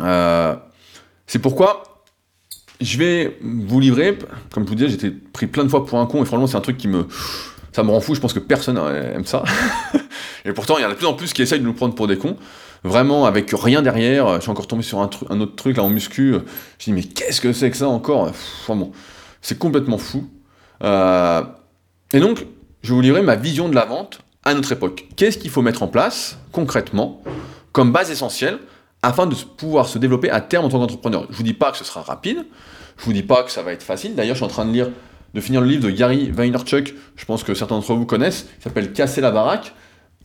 [0.00, 0.54] Euh,
[1.26, 2.04] c'est pourquoi
[2.80, 4.18] je vais vous livrer,
[4.50, 6.56] comme je vous disais, j'étais pris plein de fois pour un con, et franchement c'est
[6.56, 7.06] un truc qui me...
[7.72, 9.44] Ça me rend fou, je pense que personne aime ça.
[10.44, 11.94] et pourtant, il y en a de plus en plus qui essayent de nous prendre
[11.94, 12.36] pour des cons
[12.84, 14.36] vraiment avec rien derrière.
[14.36, 16.34] Je suis encore tombé sur un, autre truc là en muscu.
[16.78, 18.30] Je dis mais qu'est-ce que c'est que ça encore?
[18.66, 18.92] Vraiment,
[19.42, 20.28] c'est complètement fou.
[20.82, 21.42] Euh,
[22.12, 22.46] et donc,
[22.82, 25.06] je vous livrer ma vision de la vente à notre époque.
[25.16, 27.22] Qu'est-ce qu'il faut mettre en place concrètement
[27.72, 28.58] comme base essentielle
[29.02, 31.26] afin de pouvoir se développer à terme en tant qu'entrepreneur?
[31.30, 32.46] Je vous dis pas que ce sera rapide,
[32.96, 34.14] je vous dis pas que ça va être facile.
[34.14, 34.88] D'ailleurs, je suis en train de lire,
[35.34, 38.62] de finir le livre de Gary Vaynerchuk, je pense que certains d'entre vous connaissent, il
[38.62, 39.74] s'appelle Casser la baraque,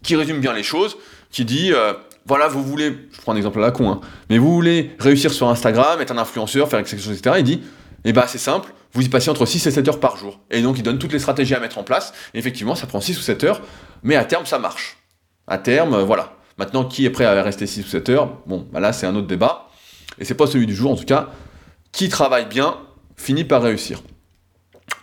[0.03, 0.97] qui résume bien les choses,
[1.31, 1.93] qui dit euh,
[2.25, 5.31] voilà, vous voulez, je prends un exemple à la con, hein, mais vous voulez réussir
[5.31, 7.35] sur Instagram, être un influenceur, faire quelque chose, etc.
[7.39, 7.61] Il dit,
[8.03, 10.39] eh ben c'est simple, vous y passez entre 6 et 7 heures par jour.
[10.49, 12.13] Et donc il donne toutes les stratégies à mettre en place.
[12.33, 13.61] Et effectivement, ça prend 6 ou 7 heures,
[14.03, 14.97] mais à terme, ça marche.
[15.47, 16.33] À terme, euh, voilà.
[16.57, 18.37] Maintenant, qui est prêt à rester 6 ou 7 heures?
[18.47, 19.69] Bon, bah là, c'est un autre débat.
[20.17, 21.29] Et c'est pas celui du jour, en tout cas.
[21.91, 22.77] Qui travaille bien
[23.17, 24.01] finit par réussir.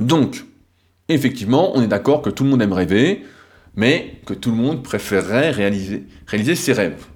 [0.03, 0.45] Donc,
[1.09, 3.25] effectivement, on est d'accord que tout le monde aime rêver,
[3.77, 7.07] mais que tout le monde préférerait réaliser, ses rêves.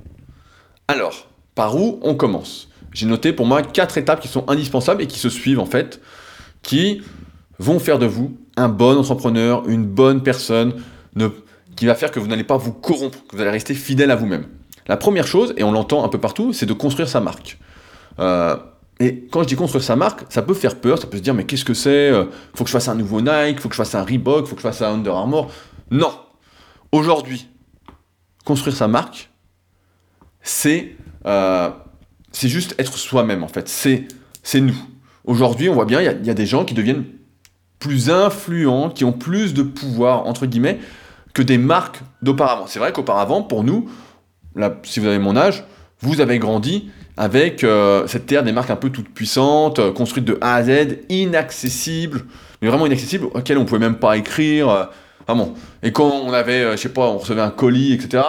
[0.88, 2.68] Alors, par où on commence?
[2.92, 6.00] J'ai noté pour moi quatre étapes qui sont indispensables et qui se suivent en fait,
[6.62, 7.02] qui
[7.58, 10.74] vont faire de vous un bon entrepreneur, une bonne personne,
[11.74, 14.16] qui va faire que vous n'allez pas vous corrompre, que vous allez rester fidèle à
[14.16, 14.46] vous-même.
[14.86, 17.58] La première chose, et on l'entend un peu partout, c'est de construire sa marque.
[18.18, 18.56] Euh,
[18.98, 21.34] et quand je dis construire sa marque, ça peut faire peur, ça peut se dire
[21.34, 23.82] mais qu'est-ce que c'est euh, Faut que je fasse un nouveau Nike, faut que je
[23.82, 25.50] fasse un Reebok, faut que je fasse un Under Armour.
[25.90, 26.12] Non.
[26.92, 27.48] Aujourd'hui,
[28.44, 29.30] construire sa marque,
[31.26, 31.70] euh,
[32.32, 33.68] c'est juste être soi-même en fait.
[33.68, 34.76] C'est nous.
[35.24, 37.04] Aujourd'hui, on voit bien, il y, a des gens qui deviennent
[37.80, 40.78] plus influents, qui ont plus de pouvoir, entre guillemets,
[41.34, 42.68] que des marques d'auparavant.
[42.68, 43.90] C'est vrai qu'auparavant, pour nous,
[44.54, 45.64] là, si vous avez mon âge,
[46.00, 50.24] vous avez grandi avec euh, cette terre des marques un peu toutes puissantes, euh, construites
[50.24, 52.24] de A à Z, inaccessibles,
[52.60, 54.88] mais vraiment inaccessibles, auxquelles on pouvait même pas écrire.
[55.26, 55.54] vraiment.
[55.82, 58.22] Et quand on avait, je sais pas, on recevait un colis, etc.,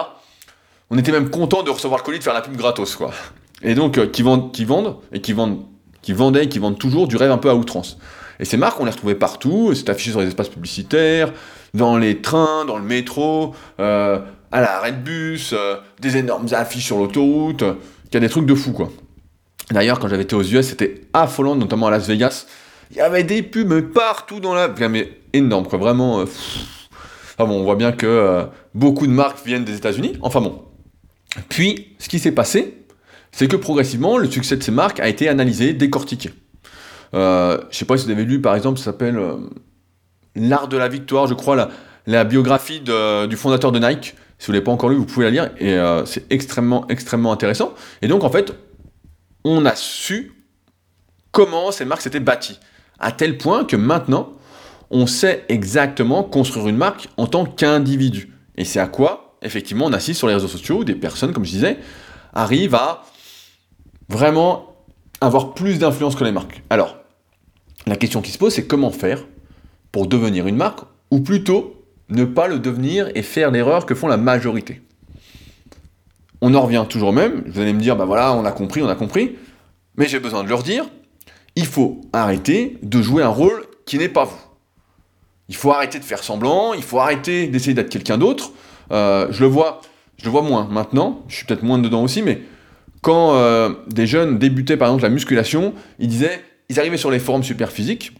[0.90, 3.10] on était même content de recevoir le colis, de faire la pub gratos, quoi.
[3.62, 5.64] Et donc, euh, qui, vendent, qui vendent, et qui vendent,
[6.02, 7.98] qui vendaient et qui vendent toujours du rêve un peu à outrance.
[8.40, 11.32] Et ces marques, on les retrouvait partout, c'est affiché sur les espaces publicitaires,
[11.74, 14.20] dans les trains, dans le métro, euh,
[14.52, 17.64] à l'arrêt de bus, euh, des énormes affiches sur l'autoroute,
[18.10, 18.90] il y a des trucs de fou, quoi.
[19.70, 22.46] D'ailleurs, quand j'avais été aux US, c'était affolant, notamment à Las Vegas.
[22.90, 24.68] Il y avait des pubs partout dans la...
[24.88, 26.22] Mais énorme, quoi, vraiment...
[26.22, 30.18] Enfin bon, on voit bien que beaucoup de marques viennent des États-Unis.
[30.22, 30.62] Enfin bon,
[31.48, 32.84] puis, ce qui s'est passé,
[33.32, 36.30] c'est que progressivement, le succès de ces marques a été analysé, décortiqué.
[37.14, 39.36] Euh, je sais pas si vous avez lu, par exemple, ça s'appelle euh,
[40.34, 41.68] L'art de la victoire, je crois,
[42.06, 44.14] la, biographie du fondateur de Nike.
[44.38, 46.86] Si vous ne l'avez pas encore lu, vous pouvez la lire, et euh, c'est extrêmement,
[46.88, 47.74] extrêmement intéressant.
[48.02, 48.52] Et donc, en fait,
[49.44, 50.32] on a su
[51.32, 52.58] comment ces marques s'étaient bâties,
[52.98, 54.32] à tel point que maintenant,
[54.90, 58.32] on sait exactement construire une marque en tant qu'individu.
[58.56, 61.50] Et c'est à quoi effectivement, on assiste sur les réseaux sociaux des personnes, comme je
[61.50, 61.78] disais,
[62.32, 63.04] arrivent à
[64.08, 64.74] vraiment
[65.20, 66.62] avoir plus d'influence que les marques.
[66.70, 66.96] Alors,
[67.86, 69.24] la question qui se pose, c'est comment faire
[69.92, 71.77] pour devenir une marque, ou plutôt
[72.08, 74.82] ne pas le devenir et faire l'erreur que font la majorité.
[76.40, 78.88] On en revient toujours même, vous allez me dire, bah voilà, on a compris, on
[78.88, 79.36] a compris,
[79.96, 80.84] mais j'ai besoin de leur dire,
[81.56, 84.38] il faut arrêter de jouer un rôle qui n'est pas vous.
[85.48, 88.52] Il faut arrêter de faire semblant, il faut arrêter d'essayer d'être quelqu'un d'autre,
[88.92, 89.80] euh, je le vois,
[90.16, 91.24] je le vois moins maintenant.
[91.28, 92.42] Je suis peut-être moins dedans aussi, mais
[93.02, 97.18] quand euh, des jeunes débutaient par exemple la musculation, ils disaient, ils arrivaient sur les
[97.18, 98.12] forums super physiques.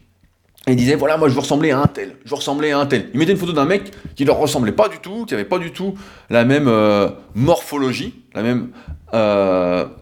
[0.67, 2.79] Et ils disaient, voilà, moi je veux ressembler à un tel, je veux ressembler à
[2.79, 3.09] un tel.
[3.15, 5.59] Ils mettaient une photo d'un mec qui leur ressemblait pas du tout, qui avait pas
[5.59, 5.95] du tout
[6.29, 8.71] la même euh, morphologie, la même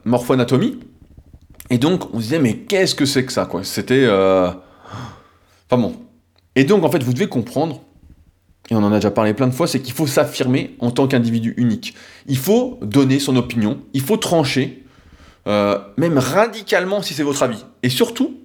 [0.05, 0.81] morphoanatomie.
[1.71, 3.63] Et donc on se disait, mais qu'est-ce que c'est que ça, quoi?
[3.63, 4.07] C'était.
[4.07, 5.95] Enfin bon.
[6.57, 7.81] Et donc en fait, vous devez comprendre
[8.71, 11.07] et on en a déjà parlé plein de fois, c'est qu'il faut s'affirmer en tant
[11.07, 11.95] qu'individu unique.
[12.27, 14.85] Il faut donner son opinion, il faut trancher
[15.47, 17.65] euh, même radicalement si c'est votre avis.
[17.85, 18.41] Et surtout,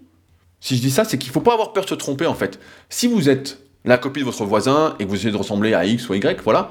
[0.62, 2.36] si je dis ça, c'est qu'il ne faut pas avoir peur de se tromper en
[2.36, 2.60] fait.
[2.89, 5.86] Si vous êtes la copie de votre voisin et que vous essayez de ressembler à
[5.86, 6.69] X ou Y, voilà,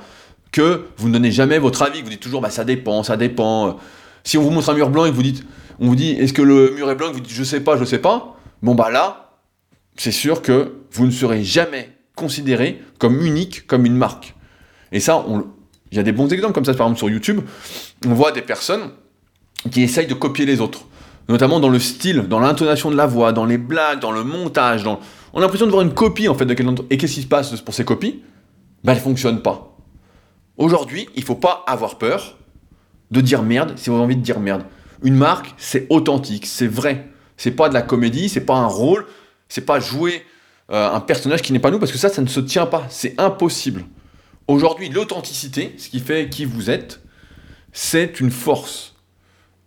[0.53, 3.79] que vous ne donnez jamais votre avis, vous dites toujours bah ça dépend, ça dépend.
[4.23, 5.45] Si on vous montre un mur blanc et que vous dites,
[5.81, 7.61] on vous dit est-ce que le mur est blanc et que vous dites je sais
[7.61, 9.33] pas, je sais pas, bon bah là,
[9.97, 14.35] c'est sûr que vous ne serez jamais considéré comme unique, comme une marque.
[14.93, 15.25] Et ça,
[15.91, 17.41] il y a des bons exemples comme ça, par exemple sur YouTube,
[18.07, 18.91] on voit des personnes
[19.71, 20.85] qui essayent de copier les autres,
[21.31, 24.83] notamment dans le style, dans l'intonation de la voix, dans les blagues, dans le montage.
[24.83, 25.01] Dans...
[25.33, 26.75] On a l'impression de voir une copie en fait de quelqu'un.
[26.91, 28.23] Et qu'est-ce qui se passe pour ces copies?
[28.83, 29.77] Ben, elles ne fonctionnent pas.
[30.57, 32.37] Aujourd'hui, il ne faut pas avoir peur
[33.11, 34.65] de dire merde si vous avez envie de dire merde.
[35.03, 37.09] Une marque, c'est authentique, c'est vrai.
[37.37, 39.07] C'est pas de la comédie, c'est pas un rôle,
[39.49, 40.23] c'est pas jouer
[40.71, 42.87] euh, un personnage qui n'est pas nous, parce que ça, ça ne se tient pas.
[42.91, 43.85] C'est impossible.
[44.47, 47.01] Aujourd'hui, l'authenticité, ce qui fait qui vous êtes,
[47.73, 48.95] c'est une force.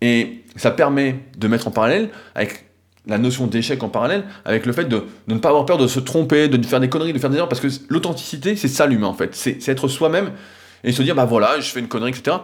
[0.02, 2.66] Et ça permet de mettre en parallèle avec
[3.06, 6.00] la notion d'échec en parallèle, avec le fait de, ne pas avoir peur de se
[6.00, 9.08] tromper, de faire des conneries, de faire des erreurs, parce que l'authenticité, c'est ça l'humain
[9.08, 9.36] en fait.
[9.36, 10.32] C'est être soi-même
[10.84, 12.38] et se dire, bah voilà, je fais une connerie, etc.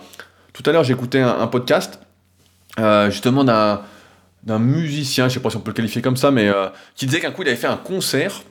[0.54, 2.00] Tout à l'heure, j'écoutais un, podcast,
[2.80, 6.50] euh, justement, d'un musicien, je sais pas si on peut le qualifier comme ça, mais
[6.50, 8.42] euh, qui disait qu'un coup, il avait fait un concert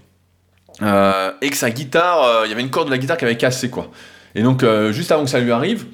[0.80, 3.36] euh, et que sa guitare, il y avait une corde de la guitare qui avait
[3.36, 3.90] cassé, quoi.
[4.34, 5.86] Et donc, juste avant que ça lui arrive,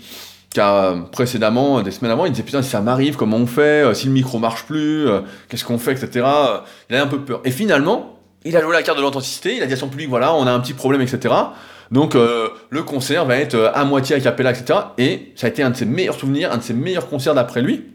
[0.54, 4.06] car précédemment, des semaines avant, il disait putain, si ça m'arrive, comment on fait Si
[4.06, 5.06] le micro marche plus,
[5.48, 6.26] qu'est-ce qu'on fait, etc.
[6.88, 7.42] Il avait un peu peur.
[7.44, 10.08] Et finalement, il a joué la carte de l'authenticité, il a dit à son public
[10.08, 11.34] voilà, on a un petit problème, etc.
[11.90, 14.78] Donc, le concert va être à moitié à capella, etc.
[14.96, 17.60] Et ça a été un de ses meilleurs souvenirs, un de ses meilleurs concerts d'après
[17.60, 17.94] lui.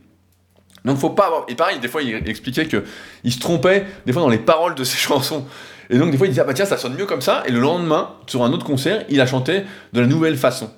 [0.86, 1.46] Donc faut pas avoir.
[1.48, 2.84] Et pareil, des fois il expliquait que
[3.24, 5.46] il se trompait des fois dans les paroles de ses chansons.
[5.90, 7.44] Et donc des fois il disait ah bah tiens ça sonne mieux comme ça.
[7.46, 10.72] Et le lendemain sur un autre concert il a chanté de la nouvelle façon.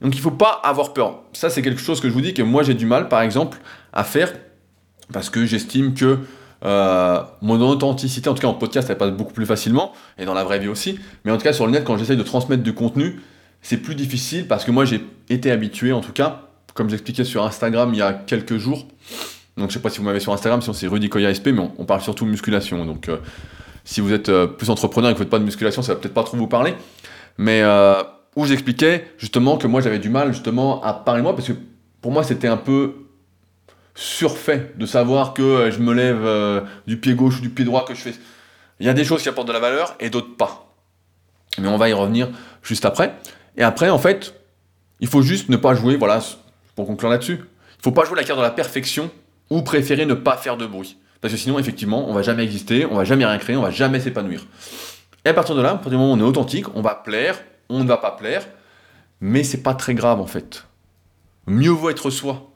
[0.00, 1.22] Donc il faut pas avoir peur.
[1.32, 3.58] Ça c'est quelque chose que je vous dis que moi j'ai du mal par exemple
[3.92, 4.32] à faire
[5.12, 6.18] parce que j'estime que
[6.64, 10.34] euh, mon authenticité, en tout cas en podcast, elle passe beaucoup plus facilement, et dans
[10.34, 10.98] la vraie vie aussi.
[11.24, 13.20] Mais en tout cas, sur le net, quand j'essaye de transmettre du contenu,
[13.62, 16.42] c'est plus difficile parce que moi, j'ai été habitué, en tout cas,
[16.74, 18.86] comme j'expliquais sur Instagram il y a quelques jours,
[19.56, 21.68] donc je sais pas si vous m'avez sur Instagram, sinon c'est Rudy Koya SP, mais
[21.78, 22.84] on, parle surtout musculation.
[22.86, 23.16] Donc euh,
[23.84, 26.00] si vous êtes euh, plus entrepreneur et que vous faites pas de musculation, ça va
[26.00, 26.74] peut-être pas trop vous parler.
[27.38, 27.62] Mais
[28.36, 31.54] où j'expliquais justement que moi j'avais du mal justement à parler moi, parce que
[32.00, 33.06] pour moi c'était un peu
[33.94, 37.94] surfait de savoir que je me lève du pied gauche ou du pied droit, que
[37.94, 38.14] je fais.
[38.78, 40.72] Il y a des choses qui apportent de la valeur et d'autres pas.
[41.58, 42.28] Mais on va y revenir
[42.62, 43.14] juste après.
[43.56, 44.34] Et après, en fait,
[45.00, 46.20] il faut juste ne pas jouer, voilà,
[46.76, 49.10] pour conclure là-dessus, il faut pas jouer la carte de la perfection
[49.50, 50.96] ou préférer ne pas faire de bruit.
[51.20, 53.72] Parce que sinon, effectivement, on va jamais exister, on va jamais rien créer, on va
[53.72, 54.46] jamais s'épanouir.
[55.24, 57.42] Et à partir de là, à partir du moment on est authentique, on va plaire,
[57.68, 58.46] on ne va pas plaire,
[59.20, 60.64] mais c'est pas très grave en fait.
[61.46, 62.50] Mieux vaut être soi.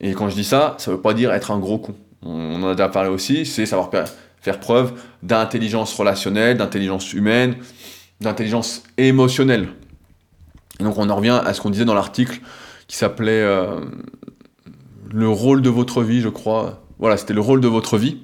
[0.00, 1.94] Et quand je dis ça, ça veut pas dire être un gros con.
[2.22, 3.90] On en a déjà parlé aussi, c'est savoir
[4.40, 7.56] faire preuve d'intelligence relationnelle, d'intelligence humaine,
[8.20, 9.68] d'intelligence émotionnelle.
[10.80, 12.40] Et donc on en revient à ce qu'on disait dans l'article
[12.86, 13.80] qui s'appelait euh,
[15.12, 16.82] le rôle de votre vie, je crois.
[16.98, 18.18] Voilà, c'était le rôle de votre vie,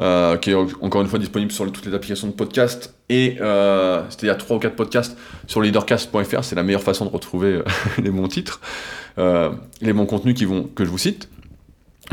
[0.00, 2.94] euh, qui est encore une fois disponible sur toutes les applications de podcast.
[3.08, 7.52] Et euh, a 3 ou 4 podcasts sur leadercast.fr, c'est la meilleure façon de retrouver
[7.52, 7.64] euh,
[8.02, 8.60] les bons titres,
[9.16, 11.28] les bons contenus qui vont, que je vous cite.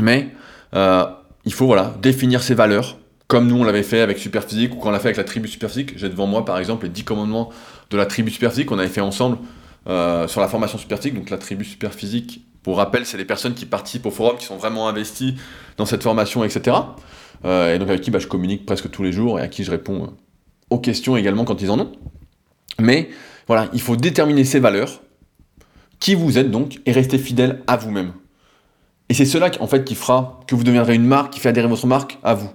[0.00, 0.28] Mais
[0.74, 4.90] il faut voilà, définir ses valeurs, comme nous on l'avait fait avec Superphysique ou quand
[4.90, 5.94] on l'a fait avec la tribu Superphysique.
[5.96, 7.50] J'ai devant moi par exemple les 10 commandements
[7.90, 9.38] de la tribu Superphysique qu'on avait fait ensemble
[9.86, 14.06] sur la formation Superphysique, donc la tribu Superphysique pour rappel, c'est les personnes qui participent
[14.06, 15.34] au forum, qui sont vraiment investies
[15.76, 16.76] dans cette formation, etc.
[17.44, 19.64] Euh, et donc avec qui bah, je communique presque tous les jours et à qui
[19.64, 20.06] je réponds euh,
[20.70, 21.92] aux questions également quand ils en ont.
[22.80, 23.08] Mais
[23.46, 25.02] voilà, il faut déterminer ses valeurs,
[25.98, 28.12] qui vous êtes donc, et rester fidèle à vous-même.
[29.08, 31.68] Et c'est cela en fait qui fera que vous deviendrez une marque, qui fait adhérer
[31.68, 32.50] votre marque à vous.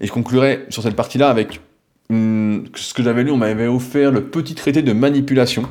[0.00, 1.60] Et je conclurai sur cette partie-là avec
[2.10, 5.66] ce que j'avais lu, on m'avait offert le petit traité de manipulation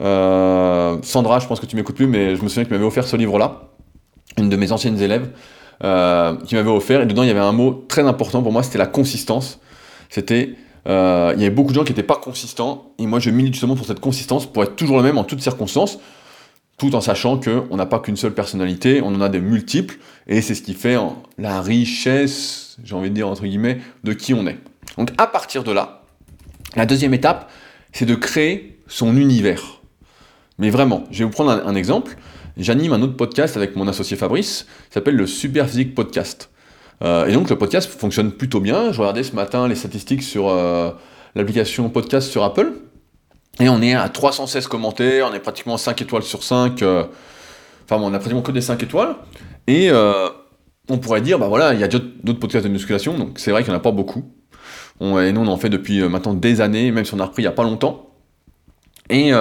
[0.00, 3.06] euh, Sandra, je pense que tu m'écoutes plus, mais je me souviens qu'elle m'avait offert
[3.06, 3.68] ce livre-là,
[4.38, 5.30] une de mes anciennes élèves,
[5.82, 8.62] euh, qui m'avait offert, et dedans il y avait un mot très important pour moi,
[8.62, 9.60] c'était la consistance.
[10.08, 10.54] C'était,
[10.86, 13.54] euh, il y avait beaucoup de gens qui n'étaient pas consistants, et moi je milite
[13.54, 15.98] justement pour cette consistance, pour être toujours le même en toutes circonstances,
[16.76, 20.40] tout en sachant qu'on n'a pas qu'une seule personnalité, on en a des multiples, et
[20.42, 20.96] c'est ce qui fait
[21.38, 24.58] la richesse, j'ai envie de dire entre guillemets, de qui on est.
[24.98, 26.02] Donc à partir de là,
[26.76, 27.50] la deuxième étape,
[27.92, 29.80] c'est de créer son univers.
[30.58, 32.16] Mais vraiment, je vais vous prendre un, exemple.
[32.56, 36.50] J'anime un autre podcast avec mon associé Fabrice, qui s'appelle le Super Physique Podcast.
[37.02, 38.92] Euh, et donc le podcast fonctionne plutôt bien.
[38.92, 40.92] Je regardais ce matin les statistiques sur euh,
[41.34, 42.72] l'application podcast sur Apple.
[43.58, 46.80] Et on est à 316 commentaires, on est pratiquement 5 étoiles sur 5.
[46.82, 47.04] Euh,
[47.84, 49.16] enfin on a pratiquement que des 5 étoiles.
[49.66, 49.90] Et
[50.88, 53.62] on pourrait dire, bah voilà, il y a d'autres podcasts de musculation, donc c'est vrai
[53.62, 54.24] qu'il n'y en a pas beaucoup.
[55.00, 57.46] Et nous, on en fait depuis maintenant des années, même si on a repris il
[57.46, 58.10] n'y a pas longtemps.
[59.08, 59.32] Et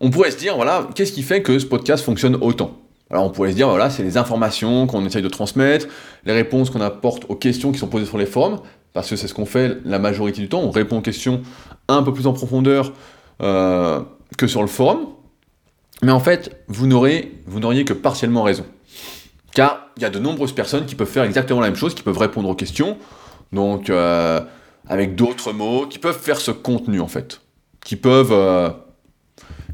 [0.00, 2.78] on pourrait se dire, voilà, qu'est-ce qui fait que ce podcast fonctionne autant?
[3.10, 5.86] Alors on pourrait se dire, voilà, c'est les informations qu'on essaye de transmettre,
[6.24, 8.60] les réponses qu'on apporte aux questions qui sont posées sur les forums,
[8.92, 11.42] parce que c'est ce qu'on fait la majorité du temps, on répond aux questions
[11.88, 12.92] un peu plus en profondeur
[13.42, 14.00] euh,
[14.38, 15.08] que sur le forum.
[16.02, 18.64] Mais en fait, vous n'auriez que partiellement raison.
[19.54, 22.02] Car il y a de nombreuses personnes qui peuvent faire exactement la même chose, qui
[22.02, 22.96] peuvent répondre aux questions,
[23.52, 24.40] donc euh,
[24.88, 27.40] avec d'autres mots, qui peuvent faire ce contenu en fait,
[27.84, 28.70] qui peuvent, euh,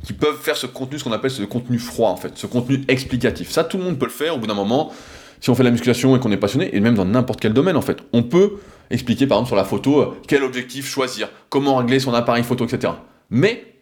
[0.07, 2.85] qui peuvent faire ce contenu, ce qu'on appelle ce contenu froid en fait, ce contenu
[2.87, 3.51] explicatif.
[3.51, 4.93] Ça, tout le monde peut le faire au bout d'un moment,
[5.41, 7.53] si on fait de la musculation et qu'on est passionné, et même dans n'importe quel
[7.53, 7.99] domaine en fait.
[8.13, 8.53] On peut
[8.89, 12.65] expliquer par exemple sur la photo euh, quel objectif choisir, comment régler son appareil photo,
[12.65, 12.93] etc.
[13.31, 13.75] Mais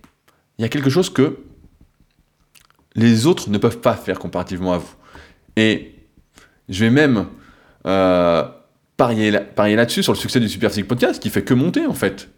[0.58, 1.40] il y a quelque chose que
[2.94, 4.94] les autres ne peuvent pas faire comparativement à vous.
[5.56, 5.94] Et
[6.70, 7.26] je vais même
[7.86, 8.44] euh,
[8.96, 12.30] parier, là-dessus, sur le succès du Super Physique Podcast, qui fait que monter en fait.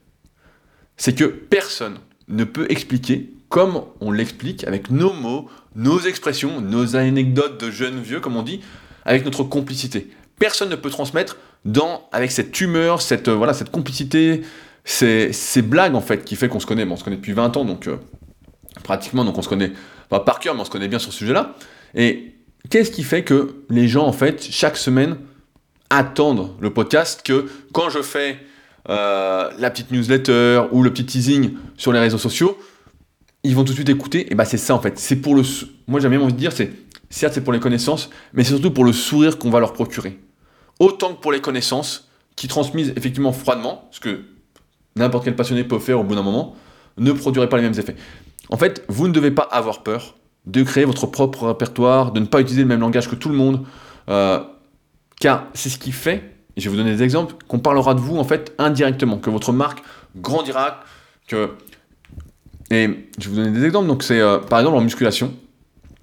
[0.96, 6.96] C'est que personne ne peut expliquer comme on l'explique avec nos mots, nos expressions, nos
[6.96, 8.60] anecdotes de jeunes vieux, comme on dit,
[9.04, 10.10] avec notre complicité.
[10.38, 14.42] Personne ne peut transmettre dans, avec cette humeur, cette, voilà, cette complicité,
[14.84, 16.84] ces, blagues en fait qui fait qu'on se connaît.
[16.84, 17.96] Bon, on se connaît depuis 20 ans, donc euh,
[18.82, 19.72] pratiquement, donc on se connaît
[20.08, 21.54] par cœur, mais on se connaît bien sur ce sujet-là.
[21.94, 22.36] Et
[22.70, 25.16] Qu'est-ce qui fait que les gens, en fait, chaque semaine,
[25.88, 28.38] attendent le podcast que quand je fais
[28.88, 32.58] euh, la petite newsletter ou le petit teasing sur les réseaux sociaux,
[33.46, 34.30] ils vont tout de suite écouter.
[34.30, 34.98] Et bah c'est ça en fait.
[34.98, 35.42] C'est pour le.
[35.86, 36.72] Moi même envie de dire, c'est
[37.10, 40.18] certes c'est pour les connaissances, mais c'est surtout pour le sourire qu'on va leur procurer.
[40.78, 44.20] Autant que pour les connaissances, qui transmises effectivement froidement, ce que
[44.94, 46.54] n'importe quel passionné peut faire au bout d'un moment,
[46.98, 47.96] ne produirait pas les mêmes effets.
[48.50, 52.26] En fait, vous ne devez pas avoir peur de créer votre propre répertoire, de ne
[52.26, 53.64] pas utiliser le même langage que tout le monde,
[54.08, 54.40] euh,
[55.20, 56.22] car c'est ce qui fait,
[56.56, 59.30] et je vais vous donner des exemples, qu'on parlera de vous en fait indirectement, que
[59.30, 59.82] votre marque
[60.16, 60.80] grandira,
[61.26, 61.50] que...
[62.70, 65.32] Et je vais vous donner des exemples, donc c'est euh, par exemple en musculation,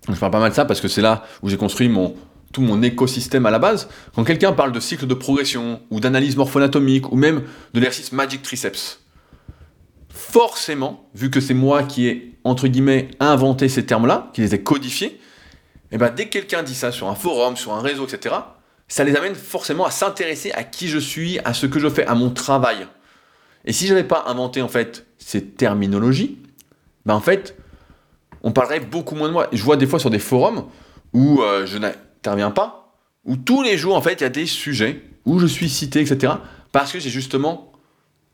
[0.08, 2.16] je parle pas mal de ça parce que c'est là où j'ai construit mon,
[2.54, 3.90] tout mon écosystème à la base.
[4.16, 8.42] Quand quelqu'un parle de cycle de progression, ou d'analyse morpho-anatomique, ou même de l'exercice Magic
[8.42, 9.02] Triceps,
[10.10, 14.62] forcément, vu que c'est moi qui ai, entre guillemets, inventé ces termes-là, qui les ai
[14.62, 15.20] codifiés,
[15.92, 18.36] et eh ben dès que quelqu'un dit ça sur un forum, sur un réseau, etc.,
[18.88, 22.06] ça les amène forcément à s'intéresser à qui je suis, à ce que je fais,
[22.06, 22.88] à mon travail.
[23.66, 26.40] Et si je n'avais pas inventé, en fait, ces terminologies,
[27.06, 27.58] ben en fait,
[28.44, 29.48] on parlerait beaucoup moins de moi.
[29.52, 30.66] Je vois des fois sur des forums
[31.14, 32.94] où euh, je n'interviens pas,
[33.26, 36.02] où tous les jours, en fait, il y a des sujets où je suis cité,
[36.02, 36.34] etc.,
[36.72, 37.72] parce que j'ai justement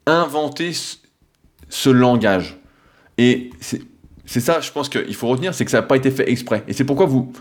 [0.05, 0.71] inventé
[1.69, 2.57] ce langage.
[3.17, 3.51] Et
[4.25, 6.63] c'est ça, je pense qu'il faut retenir, c'est que ça n'a pas été fait exprès.
[6.67, 7.33] Et c'est pourquoi vous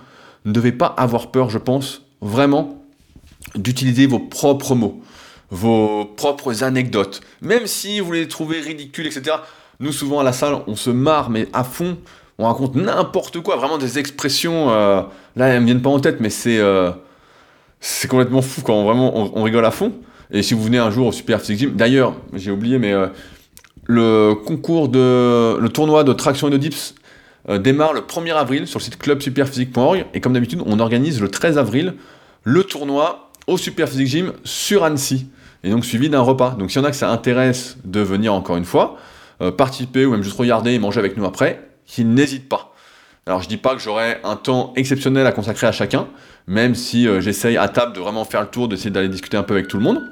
[0.44, 2.84] ne devez pas avoir peur, je pense, vraiment,
[3.54, 5.00] d'utiliser vos propres mots,
[5.50, 7.20] vos propres anecdotes.
[7.40, 9.36] Même si vous les trouvez ridicules, etc.
[9.80, 11.98] Nous, souvent à la salle, on se marre, mais à fond,
[12.38, 14.70] on raconte n'importe quoi, vraiment des expressions.
[14.70, 15.02] Euh,
[15.36, 16.90] là, elles ne me viennent pas en tête, mais c'est euh,
[18.08, 19.92] complètement fou quand vraiment on, rigole à fond.
[20.32, 23.06] Et si vous venez un jour au Super Physique Gym, d'ailleurs, j'ai oublié, mais euh,
[23.84, 25.56] le concours de.
[25.58, 26.94] le tournoi de traction et de dips
[27.60, 30.06] démarre le 1er avril sur le site clubsuperphysique.org.
[30.12, 31.94] Et comme d'habitude, on organise le 13 avril
[32.44, 35.28] le tournoi au Superphysique Gym sur Annecy.
[35.64, 36.50] Et donc suivi d'un repas.
[36.50, 38.98] Donc s'il y en a que ça intéresse de venir encore une fois,
[39.40, 42.74] euh, participer ou même juste regarder et manger avec nous après, qu'ils n'hésitent pas.
[43.26, 46.08] Alors je dis pas que j'aurai un temps exceptionnel à consacrer à chacun,
[46.46, 49.42] même si euh, j'essaye à table de vraiment faire le tour, d'essayer d'aller discuter un
[49.42, 50.02] peu avec tout le monde.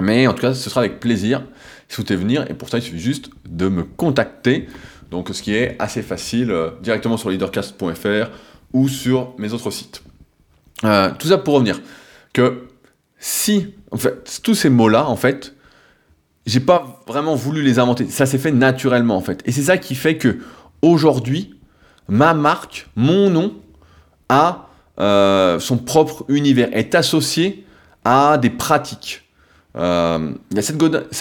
[0.00, 1.46] Mais en tout cas, ce sera avec plaisir si
[1.88, 2.44] vous souhaitez venir.
[2.50, 4.68] Et pour ça, il suffit juste de me contacter.
[5.10, 8.30] Donc, ce qui est assez facile, euh, directement sur leadercast.fr
[8.74, 10.02] ou sur mes autres sites.
[10.82, 11.80] Tout ça pour revenir
[12.34, 12.66] que
[13.18, 15.55] si, en fait, tous ces mots-là, en fait,
[16.46, 18.06] j'ai pas vraiment voulu les inventer.
[18.08, 19.42] Ça s'est fait naturellement, en fait.
[19.44, 20.38] Et c'est ça qui fait que
[20.80, 21.54] aujourd'hui,
[22.08, 23.54] ma marque, mon nom,
[24.28, 24.68] a
[24.98, 27.64] euh, son propre univers, est associé
[28.04, 29.24] à des pratiques.
[29.76, 30.76] Euh, il y a Seth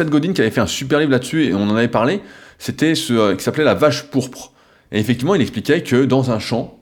[0.09, 2.21] Godin, qui avait fait un super livre là-dessus et on en avait parlé.
[2.57, 4.53] C'était ce euh, qui s'appelait La vache pourpre.
[4.91, 6.79] Et effectivement, il expliquait que dans un champ,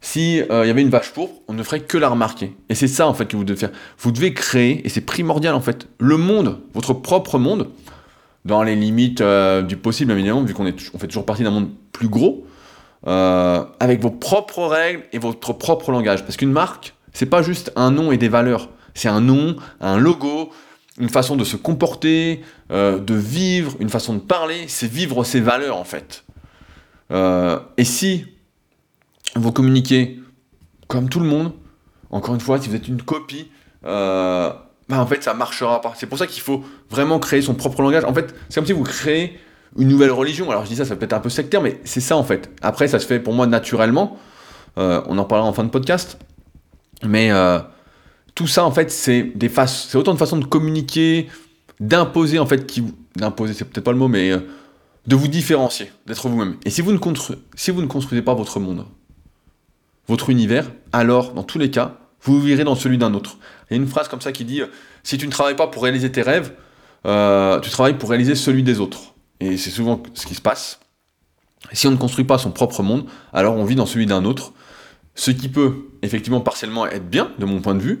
[0.00, 2.56] s'il euh, y avait une vache pourpre, on ne ferait que la remarquer.
[2.68, 3.70] Et c'est ça en fait que vous devez faire.
[3.98, 7.68] Vous devez créer, et c'est primordial en fait, le monde, votre propre monde,
[8.44, 12.08] dans les limites du possible évidemment, vu qu'on on fait toujours partie d'un monde plus
[12.08, 12.46] gros,
[13.04, 16.22] avec vos propres règles et votre propre langage.
[16.22, 18.68] Parce qu'une marque, c'est pas juste un nom et des valeurs.
[18.94, 20.50] C'est un nom, un logo,
[20.98, 25.40] une façon de se comporter, euh, de vivre, une façon de parler, c'est vivre ses
[25.40, 26.24] valeurs en fait.
[27.10, 28.26] Euh, et si
[29.34, 30.20] vous communiquez
[30.88, 31.52] comme tout le monde,
[32.10, 33.50] encore une fois, si vous êtes une copie,
[33.84, 34.52] euh,
[34.92, 35.94] bah, en fait, ça marchera pas.
[35.96, 38.04] C'est pour ça qu'il faut vraiment créer son propre langage.
[38.04, 39.38] En fait, c'est comme si vous créez
[39.78, 40.50] une nouvelle religion.
[40.50, 42.50] Alors je dis ça, ça peut être un peu sectaire, mais c'est ça en fait.
[42.60, 44.18] Après, ça se fait pour moi naturellement.
[44.76, 46.18] Euh, on en parlera en fin de podcast.
[47.04, 47.58] Mais euh,
[48.34, 49.32] tout ça, en fait, c'est
[49.66, 51.28] c'est autant de façons de communiquer,
[51.80, 52.84] d'imposer en fait, qui
[53.16, 54.30] d'imposer, c'est peut-être pas le mot, mais
[55.06, 56.56] de vous différencier, d'être vous-même.
[56.64, 56.98] Et si vous, ne
[57.56, 58.86] si vous ne construisez pas votre monde,
[60.06, 63.38] votre univers, alors, dans tous les cas, vous vivrez dans celui d'un autre.
[63.72, 64.60] Il y a une phrase comme ça qui dit
[65.02, 66.52] Si tu ne travailles pas pour réaliser tes rêves,
[67.06, 69.14] euh, tu travailles pour réaliser celui des autres.
[69.40, 70.78] Et c'est souvent ce qui se passe.
[71.72, 74.52] Si on ne construit pas son propre monde, alors on vit dans celui d'un autre.
[75.14, 78.00] Ce qui peut effectivement partiellement être bien, de mon point de vue,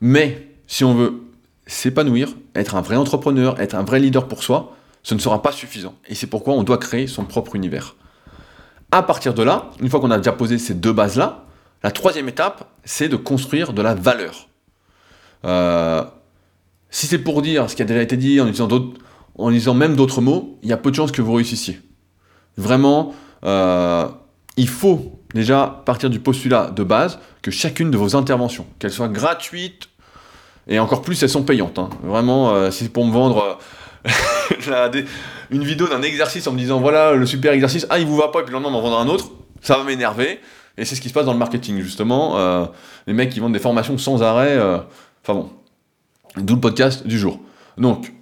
[0.00, 1.22] mais si on veut
[1.66, 5.50] s'épanouir, être un vrai entrepreneur, être un vrai leader pour soi, ce ne sera pas
[5.50, 5.96] suffisant.
[6.08, 7.96] Et c'est pourquoi on doit créer son propre univers.
[8.92, 11.46] À partir de là, une fois qu'on a déjà posé ces deux bases-là,
[11.82, 14.49] la troisième étape, c'est de construire de la valeur.
[15.44, 16.02] Euh,
[16.90, 20.58] si c'est pour dire ce qui a déjà été dit en utilisant, même d'autres mots,
[20.62, 21.80] il y a peu de chances que vous réussissiez.
[22.56, 23.14] Vraiment,
[23.44, 24.08] euh,
[24.56, 29.08] il faut déjà partir du postulat de base que chacune de vos interventions, qu'elles soient
[29.08, 29.88] gratuites,
[30.68, 31.78] et encore plus elles sont payantes.
[31.78, 31.90] Hein.
[32.02, 33.58] Vraiment, euh, si c'est pour me vendre
[35.50, 38.28] une vidéo d'un exercice en me disant voilà le super exercice, ah il vous va
[38.28, 39.30] pas, et puis le lendemain m'en vendra un autre,
[39.62, 40.40] ça va m'énerver.
[40.76, 42.38] Et c'est ce qui se passe dans le marketing, justement.
[43.06, 44.58] Les mecs qui vendent des formations sans arrêt.
[45.28, 45.50] Euh, enfin bon.
[46.36, 47.40] D'où le podcast du jour.
[47.76, 48.12] Donc,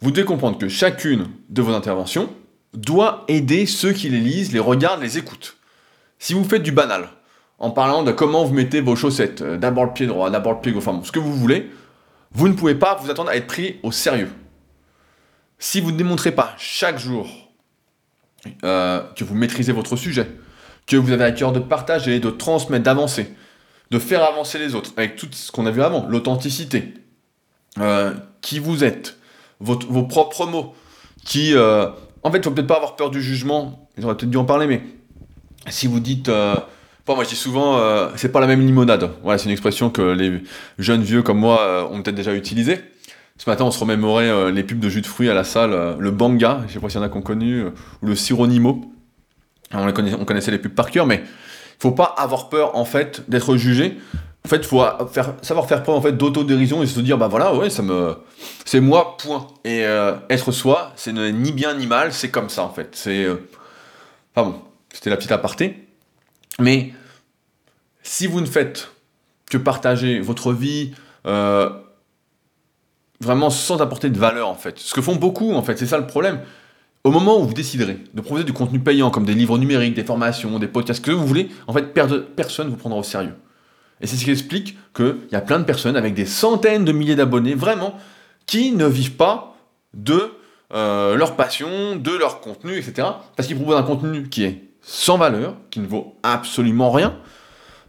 [0.00, 2.28] vous devez comprendre que chacune de vos interventions
[2.74, 5.56] doit aider ceux qui les lisent, les regardent, les écoutent.
[6.18, 7.08] Si vous faites du banal,
[7.58, 10.60] en parlant de comment vous mettez vos chaussettes, euh, d'abord le pied droit, d'abord le
[10.60, 11.70] pied gauche, enfin bon, ce que vous voulez,
[12.32, 14.30] vous ne pouvez pas vous attendre à être pris au sérieux.
[15.58, 17.26] Si vous ne démontrez pas chaque jour
[18.62, 20.30] que vous maîtrisez votre sujet,
[20.86, 23.34] que vous avez à cœur de partager, de transmettre, d'avancer,
[23.90, 26.94] de faire avancer les autres, avec tout ce qu'on a vu avant, l'authenticité,
[27.78, 29.18] euh, qui vous êtes,
[29.60, 30.74] vos propres mots,
[31.24, 31.54] qui...
[31.54, 31.88] Euh,
[32.22, 34.66] en fait, il faut peut-être pas avoir peur du jugement, auraient peut-être dû en parler,
[34.66, 34.82] mais
[35.68, 36.28] si vous dites...
[36.28, 36.54] Euh,
[37.08, 37.80] moi je dis souvent,
[38.16, 39.12] c'est pas la même limonade.
[39.22, 40.42] Voilà, c'est une expression que les
[40.80, 42.80] jeunes vieux comme moi ont peut-être déjà utilisée.
[43.38, 46.10] Ce matin, on se remémorait les pubs de jus de fruits à la salle, le
[46.10, 47.62] banga, je sais pas s'il y en a qui ont connu,
[48.02, 48.92] ou le sironimo.
[49.72, 49.92] On,
[50.24, 51.22] connaissait, les pubs par cœur, mais
[51.78, 53.98] faut pas avoir peur en fait d'être jugé.
[54.44, 57.52] En fait, faut faire, savoir faire preuve en fait d'autodérision et se dire bah voilà
[57.54, 58.16] ouais ça me
[58.64, 59.48] c'est moi point.
[59.64, 62.90] Et euh, être soi, c'est ni bien ni mal, c'est comme ça en fait.
[62.92, 63.48] C'est euh...
[64.34, 64.60] bon,
[64.92, 65.88] c'était la petite aparté.
[66.58, 66.92] Mais
[68.02, 68.90] si vous ne faites
[69.50, 70.92] que partager votre vie
[71.26, 71.70] euh,
[73.20, 75.98] vraiment sans apporter de valeur en fait, ce que font beaucoup en fait, c'est ça
[75.98, 76.40] le problème.
[77.06, 80.02] Au moment où vous déciderez de proposer du contenu payant comme des livres numériques, des
[80.02, 83.36] formations, des podcasts, que vous voulez, en fait, personne ne vous prendra au sérieux.
[84.00, 86.90] Et c'est ce qui explique qu'il y a plein de personnes avec des centaines de
[86.90, 87.94] milliers d'abonnés, vraiment,
[88.46, 89.56] qui ne vivent pas
[89.94, 90.32] de
[90.74, 93.06] euh, leur passion, de leur contenu, etc.
[93.36, 97.14] Parce qu'ils proposent un contenu qui est sans valeur, qui ne vaut absolument rien,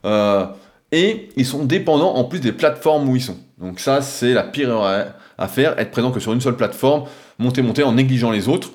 [0.05, 0.45] euh,
[0.91, 3.39] et ils sont dépendants en plus des plateformes où ils sont.
[3.57, 7.05] Donc ça, c'est la pire erreur à faire, être présent que sur une seule plateforme,
[7.39, 8.69] monter, monter en négligeant les autres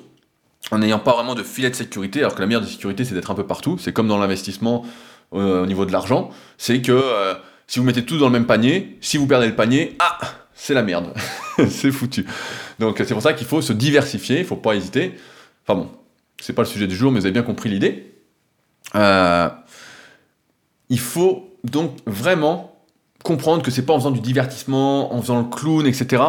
[0.71, 3.13] en n'ayant pas vraiment de filet de sécurité, alors que la meilleure de sécurité, c'est
[3.13, 3.77] d'être un peu partout.
[3.79, 4.85] C'est comme dans l'investissement
[5.33, 6.29] euh, au niveau de l'argent.
[6.57, 7.35] C'est que euh,
[7.67, 10.17] si vous mettez tout dans le même panier, si vous perdez le panier, ah,
[10.53, 11.13] c'est la merde.
[11.69, 12.25] c'est foutu.
[12.79, 15.15] Donc c'est pour ça qu'il faut se diversifier, il faut pas hésiter.
[15.65, 15.89] Enfin bon,
[16.39, 18.13] c'est pas le sujet du jour, mais vous avez bien compris l'idée.
[18.95, 19.49] Euh,
[20.89, 22.75] il faut donc vraiment
[23.23, 26.21] comprendre que c'est pas en faisant du divertissement, en faisant le clown, etc.,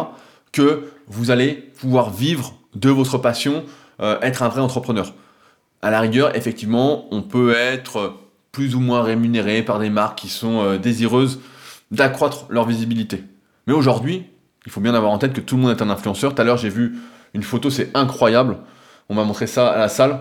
[0.51, 3.65] que vous allez pouvoir vivre de votre passion
[4.01, 5.13] euh, être un vrai entrepreneur.
[5.81, 8.17] À la rigueur, effectivement, on peut être
[8.51, 11.39] plus ou moins rémunéré par des marques qui sont euh, désireuses
[11.91, 13.23] d'accroître leur visibilité.
[13.67, 14.25] Mais aujourd'hui,
[14.65, 16.33] il faut bien avoir en tête que tout le monde est un influenceur.
[16.33, 16.97] Tout à l'heure, j'ai vu
[17.33, 18.57] une photo, c'est incroyable.
[19.09, 20.19] On m'a montré ça à la salle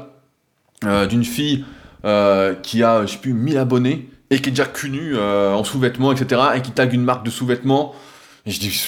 [0.85, 1.65] euh, d'une fille
[2.63, 6.43] qui a, je sais plus, 1000 abonnés et qui est déjà cul en sous-vêtements, etc.
[6.55, 7.95] et qui tag une marque de sous-vêtements.
[8.45, 8.87] Et je dis,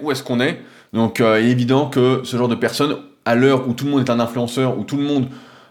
[0.00, 0.60] Où est-ce qu'on est?
[0.92, 3.90] Donc euh, il est évident que ce genre de personnes, à l'heure où tout le
[3.90, 5.28] monde est un influenceur, où tout le monde,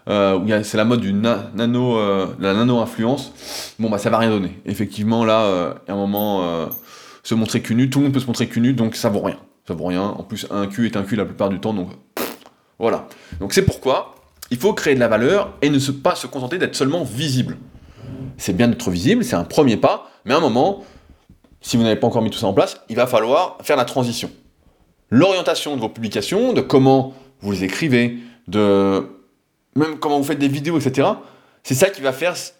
[0.08, 3.32] euh, c'est la mode du nano, euh, la nano-influence,
[3.78, 4.58] bon bah ça va rien donner.
[4.64, 6.68] Effectivement là, à un moment,
[7.22, 9.20] se montrer cul nu, tout le monde peut se montrer cul nu, donc ça vaut
[9.20, 9.36] rien.
[9.68, 10.02] Ça vaut rien.
[10.02, 11.90] En plus, un cul est un cul la plupart du temps, donc
[12.78, 13.06] voilà.
[13.40, 14.14] Donc c'est pourquoi
[14.50, 17.56] il faut créer de la valeur et ne pas se contenter d'être seulement visible.
[18.36, 20.82] C'est bien d'être visible, c'est un premier pas, mais à un moment,
[21.60, 23.84] si vous n'avez pas encore mis tout ça en place, il va falloir faire la
[23.84, 24.30] transition
[25.10, 29.06] l'orientation de vos publications, de comment vous les écrivez, de
[29.76, 31.08] même comment vous faites des vidéos, etc.
[31.62, 32.52] C'est ça qui va faire ce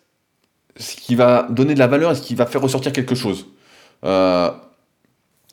[0.97, 3.47] qui va donner de la valeur et ce qui va faire ressortir quelque chose.
[4.05, 4.51] Euh,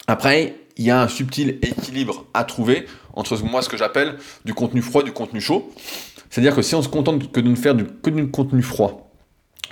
[0.07, 4.53] après, il y a un subtil équilibre à trouver entre moi ce que j'appelle du
[4.53, 5.71] contenu froid et du contenu chaud.
[6.29, 9.09] C'est-à-dire que si on se contente que de ne faire du, que du contenu froid,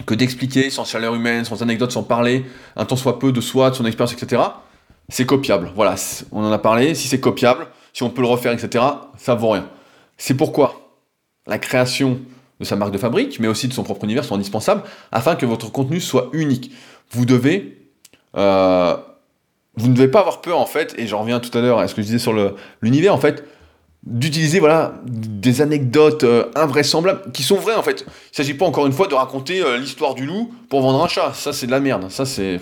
[0.05, 2.45] que d'expliquer sans chaleur humaine, sans anecdote, sans parler,
[2.75, 4.41] un temps soit peu de soi, de son expérience, etc.,
[5.09, 5.71] c'est copiable.
[5.75, 5.95] Voilà,
[6.31, 8.83] on en a parlé, si c'est copiable, si on peut le refaire, etc.,
[9.17, 9.67] ça vaut rien.
[10.17, 10.91] C'est pourquoi
[11.47, 12.19] la création
[12.59, 15.45] de sa marque de fabrique, mais aussi de son propre univers sont indispensables afin que
[15.45, 16.71] votre contenu soit unique.
[17.11, 17.77] Vous devez...
[18.35, 18.97] Euh,
[19.77, 21.87] vous ne devez pas avoir peur en fait, et j'en reviens tout à l'heure à
[21.89, 22.33] ce que je disais sur
[22.81, 23.43] l'univers, en fait,
[24.05, 28.01] d'utiliser voilà, des anecdotes euh, invraisemblables qui sont vraies en fait.
[28.01, 31.03] Il ne s'agit pas encore une fois de raconter euh, l'histoire du loup pour vendre
[31.03, 31.33] un chat.
[31.33, 32.09] Ça c'est de la merde.
[32.09, 32.59] Ça c'est...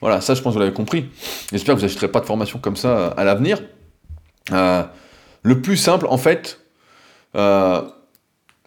[0.00, 1.06] Voilà, ça je pense que vous l'avez compris.
[1.52, 3.60] J'espère que vous n'achèterez pas de formation comme ça à l'avenir.
[4.50, 6.60] le plus simple en fait,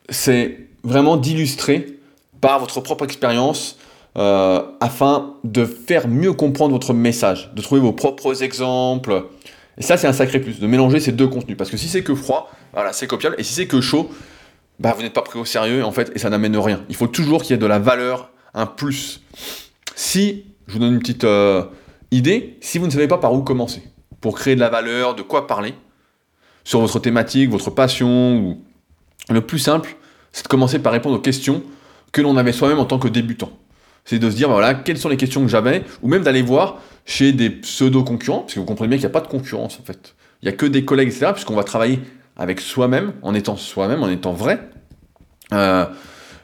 [0.09, 1.99] c'est vraiment d'illustrer
[2.41, 3.77] par votre propre expérience
[4.17, 9.25] euh, afin de faire mieux comprendre votre message, de trouver vos propres exemples.
[9.77, 11.57] Et ça, c'est un sacré plus, de mélanger ces deux contenus.
[11.57, 13.35] Parce que si c'est que froid, voilà, c'est copiable.
[13.39, 14.11] Et si c'est que chaud,
[14.79, 16.83] bah, vous n'êtes pas pris au sérieux, en fait, et ça n'amène rien.
[16.89, 19.21] Il faut toujours qu'il y ait de la valeur, un plus.
[19.95, 21.63] Si, je vous donne une petite euh,
[22.11, 23.83] idée, si vous ne savez pas par où commencer,
[24.21, 25.73] pour créer de la valeur, de quoi parler,
[26.63, 28.57] sur votre thématique, votre passion,
[29.29, 29.95] le plus simple,
[30.31, 31.63] c'est de commencer par répondre aux questions
[32.11, 33.51] que l'on avait soi-même en tant que débutant.
[34.05, 36.79] C'est de se dire, voilà, quelles sont les questions que j'avais, ou même d'aller voir
[37.05, 39.83] chez des pseudo-concurrents, parce que vous comprenez bien qu'il n'y a pas de concurrence en
[39.83, 40.15] fait.
[40.41, 41.99] Il n'y a que des collègues, etc., puisqu'on va travailler
[42.35, 44.59] avec soi-même, en étant soi-même, en étant vrai.
[45.53, 45.85] Euh,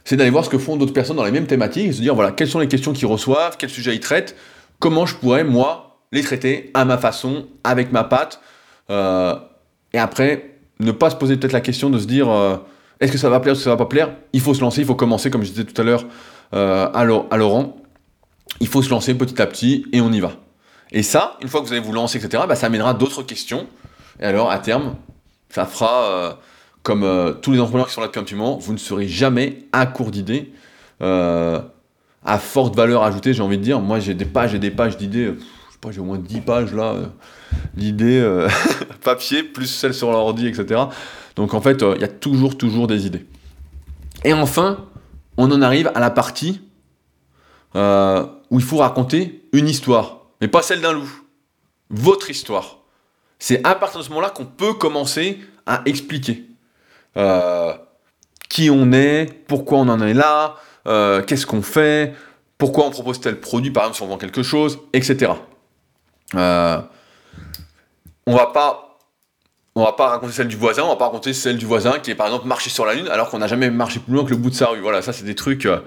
[0.10, 2.16] c'est d'aller voir ce que font d'autres personnes dans les mêmes thématiques, et se dire,
[2.16, 4.36] voilà, quelles sont les questions qu'ils reçoivent, quels sujets ils traitent,
[4.80, 8.42] comment je pourrais, moi, les traiter à ma façon, avec ma patte,
[8.90, 9.36] euh,
[9.94, 12.58] et après, ne pas se poser peut-être la question de se dire euh,
[13.00, 14.16] est-ce que ça va plaire, est-ce que ça va pas plaire?
[14.34, 16.06] Il faut se lancer, il faut commencer, comme je disais tout à l'heure
[16.56, 17.78] euh, à, Laurent.
[18.62, 20.32] Il faut se lancer petit à petit et on y va.
[20.92, 23.68] Et ça, une fois que vous allez vous lancer, etc., bah, ça amènera d'autres questions.
[24.20, 24.96] Et alors, à terme,
[25.52, 26.40] ça fera
[26.88, 29.08] euh, comme tous les entrepreneurs qui sont là depuis un petit moment, vous ne serez
[29.08, 30.52] jamais à court d'idées,
[31.02, 33.80] à forte valeur ajoutée, j'ai envie de dire.
[33.80, 35.34] Moi, j'ai des pages et des pages d'idées
[35.80, 36.96] pas, j'ai au moins 10 pages là,
[37.74, 38.50] d'idées euh,
[39.04, 40.82] papier, plus celles sur l'ordi, etc.
[41.36, 43.26] Donc en fait, euh, il y a toujours, toujours des idées.
[44.24, 44.86] Et enfin,
[45.38, 46.62] on en arrive à la partie
[47.76, 51.10] euh, où il faut raconter une histoire, mais pas celle d'un loup,
[51.90, 52.80] votre histoire.
[53.38, 56.49] C'est à partir de ce moment-là qu'on peut commencer à expliquer
[58.50, 60.56] qui on est, pourquoi on en est là,
[61.26, 62.14] qu'est-ce qu'on fait,
[62.60, 65.32] pourquoi on propose tel produit, par exemple si on vend quelque chose, etc.
[66.36, 66.80] Euh,
[68.28, 68.86] on va pas
[69.76, 72.12] on va pas raconter celle du voisin, on va pas raconter celle du voisin qui
[72.12, 74.32] est par exemple marché sur la lune alors qu'on n'a jamais marché plus loin que
[74.32, 74.82] le bout de sa rue.
[74.82, 75.66] Voilà, ça c'est des trucs.
[75.66, 75.80] Euh,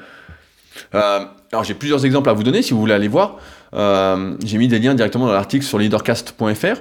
[0.95, 3.37] euh, alors j'ai plusieurs exemples à vous donner si vous voulez aller voir.
[3.75, 6.81] j'ai mis des liens directement dans l'article sur leadercast.fr,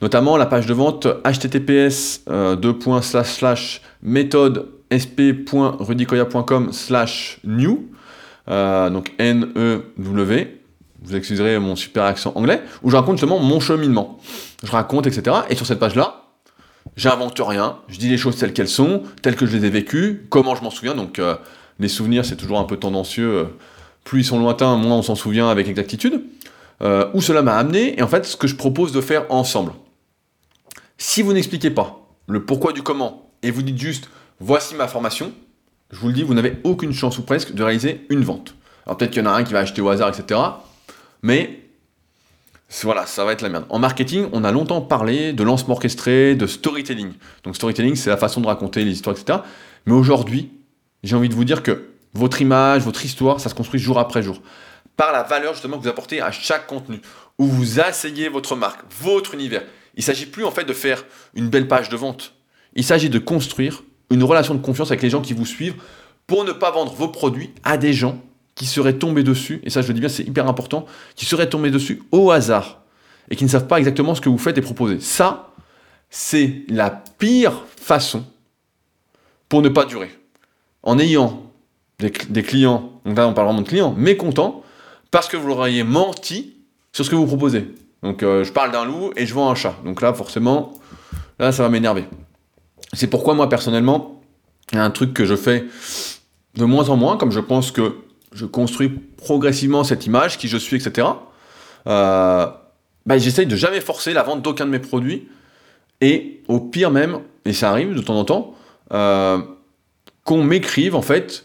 [0.00, 2.24] notamment la page de vente https
[4.02, 7.88] méthode sp.rudicoya.com slash new,
[8.48, 10.60] donc N-E-W,
[11.02, 14.18] vous excuserez mon super accent anglais, où je raconte justement mon cheminement.
[14.62, 15.36] Je raconte, etc.
[15.48, 16.24] Et sur cette page-là,
[16.96, 20.26] j'invente rien, je dis les choses telles qu'elles sont, telles que je les ai vécues,
[20.28, 20.94] comment je m'en souviens.
[20.94, 21.36] Donc euh,
[21.78, 23.32] les souvenirs, c'est toujours un peu tendancieux.
[23.32, 23.44] Euh,
[24.04, 26.22] plus ils sont lointains, moins on s'en souvient avec exactitude.
[26.82, 29.72] Euh, où cela m'a amené, et en fait, ce que je propose de faire ensemble.
[31.02, 35.32] Si vous n'expliquez pas le pourquoi du comment, et vous dites juste, voici ma formation,
[35.90, 38.54] je vous le dis, vous n'avez aucune chance ou presque de réaliser une vente.
[38.84, 40.38] Alors peut-être qu'il y en a un qui va acheter au hasard, etc.
[41.22, 41.62] Mais
[42.82, 43.64] voilà, ça va être la merde.
[43.70, 47.14] En marketing, on a longtemps parlé de lancement orchestré, de storytelling.
[47.44, 49.38] Donc storytelling, c'est la façon de raconter les histoires, etc.
[49.86, 50.52] Mais aujourd'hui,
[51.02, 54.22] j'ai envie de vous dire que votre image, votre histoire, ça se construit jour après
[54.22, 54.42] jour.
[54.98, 57.00] Par la valeur justement que vous apportez à chaque contenu,
[57.38, 59.62] où vous asseyez votre marque, votre univers.
[60.00, 62.32] Il ne s'agit plus en fait de faire une belle page de vente.
[62.74, 65.74] Il s'agit de construire une relation de confiance avec les gens qui vous suivent
[66.26, 68.18] pour ne pas vendre vos produits à des gens
[68.54, 70.86] qui seraient tombés dessus, et ça je le dis bien, c'est hyper important,
[71.16, 72.80] qui seraient tombés dessus au hasard
[73.28, 75.00] et qui ne savent pas exactement ce que vous faites et proposez.
[75.00, 75.52] Ça,
[76.08, 78.24] c'est la pire façon
[79.50, 80.18] pour ne pas durer.
[80.82, 81.42] En ayant
[81.98, 82.10] des,
[82.42, 84.64] clients, donc là on parle vraiment de clients, mécontents,
[85.10, 86.56] parce que vous leur auriez menti
[86.90, 87.66] sur ce que vous proposez.
[88.02, 89.76] Donc euh, je parle d'un loup et je vends un chat.
[89.84, 90.72] Donc là forcément,
[91.38, 92.04] là ça va m'énerver.
[92.92, 94.22] C'est pourquoi moi personnellement,
[94.72, 95.66] il y a un truc que je fais
[96.56, 97.96] de moins en moins, comme je pense que
[98.32, 101.08] je construis progressivement cette image, qui je suis, etc.
[101.86, 102.46] Euh,
[103.06, 105.28] bah, j'essaye de jamais forcer la vente d'aucun de mes produits.
[106.00, 108.54] Et au pire même, et ça arrive de temps en temps,
[108.92, 109.38] euh,
[110.24, 111.44] qu'on m'écrive en fait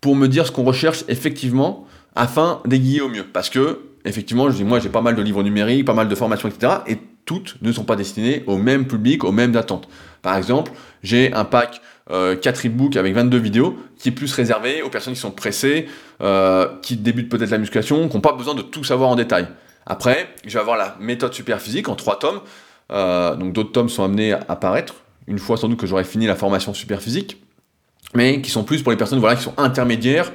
[0.00, 3.24] pour me dire ce qu'on recherche effectivement afin d'aiguiller au mieux.
[3.24, 6.14] Parce que, effectivement, je dis, moi j'ai pas mal de livres numériques, pas mal de
[6.14, 6.74] formations, etc.
[6.86, 9.88] Et toutes ne sont pas destinées au même public, aux mêmes attentes.
[10.22, 11.80] Par exemple, j'ai un pack
[12.10, 15.86] euh, 4 e-books avec 22 vidéos qui est plus réservé aux personnes qui sont pressées,
[16.20, 19.48] euh, qui débutent peut-être la musculation, qui n'ont pas besoin de tout savoir en détail.
[19.86, 22.40] Après, je vais avoir la méthode super physique en 3 tomes.
[22.92, 24.94] Euh, donc d'autres tomes sont amenés à apparaître,
[25.26, 27.42] une fois sans doute que j'aurai fini la formation super physique,
[28.14, 30.30] mais qui sont plus pour les personnes voilà, qui sont intermédiaires,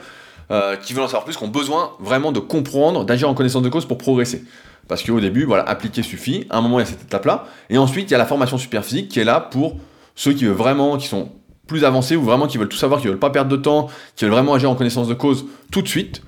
[0.52, 3.64] euh, qui veulent en savoir plus, qui ont besoin vraiment de comprendre, d'agir en connaissance
[3.64, 4.43] de cause pour progresser.
[4.88, 6.45] Parce qu'au début, voilà, appliquer suffit.
[6.49, 7.45] À un moment, il y a cette étape-là.
[7.70, 9.78] Et ensuite, il y a la formation super physique qui est là pour
[10.16, 11.32] ceux qui veulent vraiment, qui sont
[11.68, 14.26] plus avancés ou vraiment qui veulent tout savoir, qui veulent pas perdre de temps, qui
[14.26, 16.22] veulent vraiment agir en connaissance de cause tout de suite.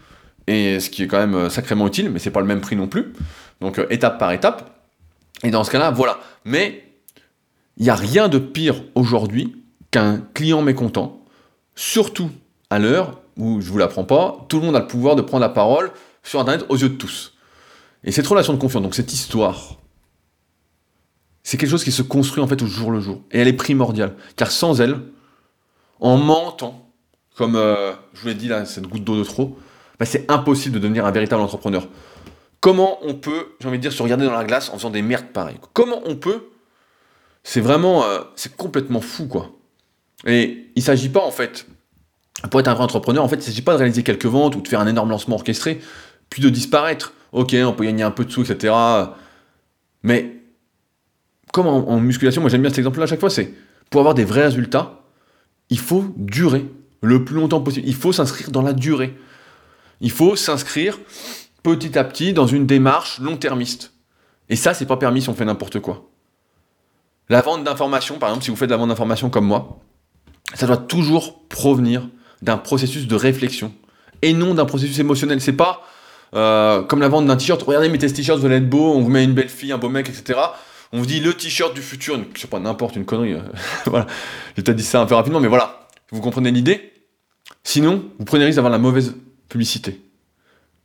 [0.47, 2.75] Et ce qui est quand même euh, sacrément utile, mais c'est pas le même prix
[2.77, 3.13] non plus.
[3.59, 4.69] Donc euh, étape par étape.
[5.43, 6.19] Et dans ce cas-là, voilà.
[6.45, 6.85] Mais
[7.77, 9.55] il n'y a rien de pire aujourd'hui
[9.91, 11.21] qu'un client mécontent,
[11.75, 12.29] surtout
[12.69, 15.41] à l'heure où, je vous l'apprends pas, tout le monde a le pouvoir de prendre
[15.41, 15.91] la parole
[16.23, 17.33] sur Internet aux yeux de tous.
[18.03, 19.77] Et cette relation de confiance, donc cette histoire,
[21.43, 23.21] c'est quelque chose qui se construit en fait au jour le jour.
[23.31, 24.15] Et elle est primordiale.
[24.35, 24.99] Car sans elle,
[25.99, 26.89] en mentant,
[27.35, 29.57] comme euh, je vous l'ai dit là, cette goutte d'eau de trop,
[29.99, 31.87] bah, c'est impossible de devenir un véritable entrepreneur.
[32.59, 35.01] Comment on peut, j'ai envie de dire, se regarder dans la glace en faisant des
[35.01, 36.49] merdes pareilles Comment on peut
[37.43, 39.51] C'est vraiment, euh, c'est complètement fou quoi.
[40.25, 41.67] Et il s'agit pas en fait,
[42.49, 44.55] pour être un vrai entrepreneur, en fait, il ne s'agit pas de réaliser quelques ventes
[44.55, 45.79] ou de faire un énorme lancement orchestré,
[46.29, 48.73] puis de disparaître ok, on peut gagner un peu de sous, etc.
[50.03, 50.37] Mais
[51.51, 53.53] comme en, musculation, moi j'aime bien cet exemple-là à chaque fois, c'est
[53.89, 55.01] pour avoir des vrais résultats,
[55.69, 56.65] il faut durer
[57.01, 57.87] le plus longtemps possible.
[57.87, 59.17] Il faut s'inscrire dans la durée.
[59.99, 60.97] Il faut s'inscrire
[61.61, 63.93] petit à petit dans une démarche long-termiste.
[64.49, 66.09] Et ça, c'est pas permis si on fait n'importe quoi.
[67.29, 69.79] La vente d'informations, par exemple, si vous faites de la vente d'informations comme moi,
[70.53, 72.07] ça doit toujours provenir
[72.43, 73.73] d'un processus de réflexion
[74.21, 75.41] et non d'un processus émotionnel.
[75.41, 75.87] C'est pas
[76.35, 77.61] euh, comme la vente d'un t-shirt.
[77.63, 79.77] Regardez, mettez ce t-shirt, vous allez être beau, on vous met une belle fille, un
[79.77, 80.39] beau mec, etc.
[80.91, 83.33] On vous dit le t-shirt du futur, je sais pas, n'importe, une connerie.
[83.33, 83.41] Euh,
[83.85, 84.07] voilà.
[84.55, 85.87] J'ai peut-être dit ça un peu rapidement, mais voilà.
[86.11, 86.91] Vous comprenez l'idée?
[87.63, 89.15] Sinon, vous prenez le risque d'avoir la mauvaise
[89.47, 90.01] publicité.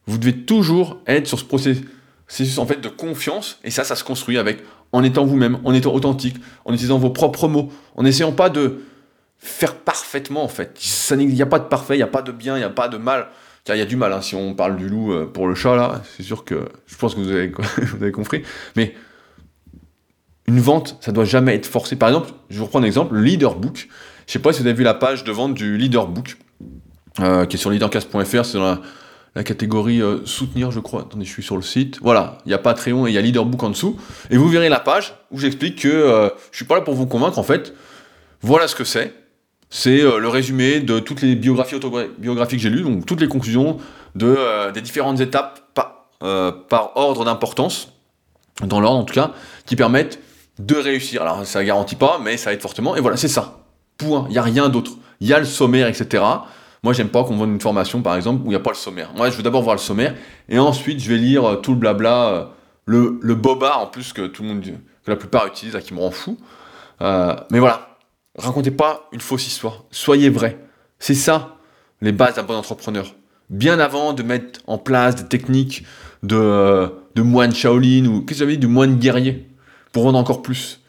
[0.06, 4.04] Vous devez toujours être sur ce processus en fait de confiance, et ça, ça se
[4.04, 8.32] construit avec en étant vous-même, en étant authentique, en utilisant vos propres mots, en n'essayant
[8.32, 8.80] pas de
[9.38, 10.78] faire parfaitement en fait.
[11.10, 12.70] Il n'y a pas de parfait, il n'y a pas de bien, il n'y a
[12.70, 13.28] pas de mal
[13.74, 15.76] il y a du mal, hein, si on parle du loup euh, pour le chat,
[15.76, 18.42] là, c'est sûr que je pense que vous avez, vous compris.
[18.76, 18.94] Mais
[20.46, 21.96] une vente, ça doit jamais être forcé.
[21.96, 23.88] Par exemple, je vous reprends un exemple, le leader book.
[24.26, 26.36] Je sais pas si vous avez vu la page de vente du leader book,
[27.20, 28.78] euh, qui est sur leadercast.fr, c'est dans
[29.34, 31.02] la, catégorie euh, soutenir, je crois.
[31.02, 32.00] Attendez, je suis sur le site.
[32.02, 33.96] Voilà, il y a Patreon et il y a leaderbook en dessous.
[34.30, 37.38] Et vous verrez la page où j'explique que je suis pas là pour vous convaincre,
[37.38, 37.72] en fait.
[38.40, 39.14] Voilà ce que c'est
[39.70, 43.28] c'est euh, le résumé de toutes les biographies autobiographiques que j'ai lues, donc toutes les
[43.28, 43.78] conclusions
[44.14, 45.60] de, euh, des différentes étapes
[46.22, 47.92] euh, par, ordre d'importance,
[48.64, 49.32] dans l'ordre en tout cas,
[49.66, 50.20] qui permettent
[50.58, 51.22] de réussir.
[51.22, 53.58] Alors ça ne garantit pas, mais ça aide fortement, et voilà, c'est ça.
[53.98, 54.92] Point, il n'y a rien d'autre.
[55.20, 56.22] Il y a le sommaire, etc.
[56.84, 58.76] Moi, j'aime pas qu'on vende une formation, par exemple, où il n'y a pas le
[58.76, 59.10] sommaire.
[59.16, 60.14] Moi, je veux d'abord voir le sommaire,
[60.48, 62.50] et ensuite, je vais lire tout le blabla,
[62.86, 66.00] le, le bobard, en plus, que tout le monde, que la plupart utilisent, qui me
[66.00, 66.38] rend fou.
[67.00, 67.87] mais voilà,
[68.38, 69.84] Racontez pas une fausse histoire.
[69.90, 70.58] Soyez vrai.
[70.98, 71.56] C'est ça,
[72.00, 73.14] les bases d'un bon entrepreneur.
[73.50, 75.84] Bien avant de mettre en place des techniques
[76.22, 79.48] de, euh, de moine Shaolin ou qu'est-ce que j'avais moine guerrier
[79.92, 80.80] pour vendre encore plus.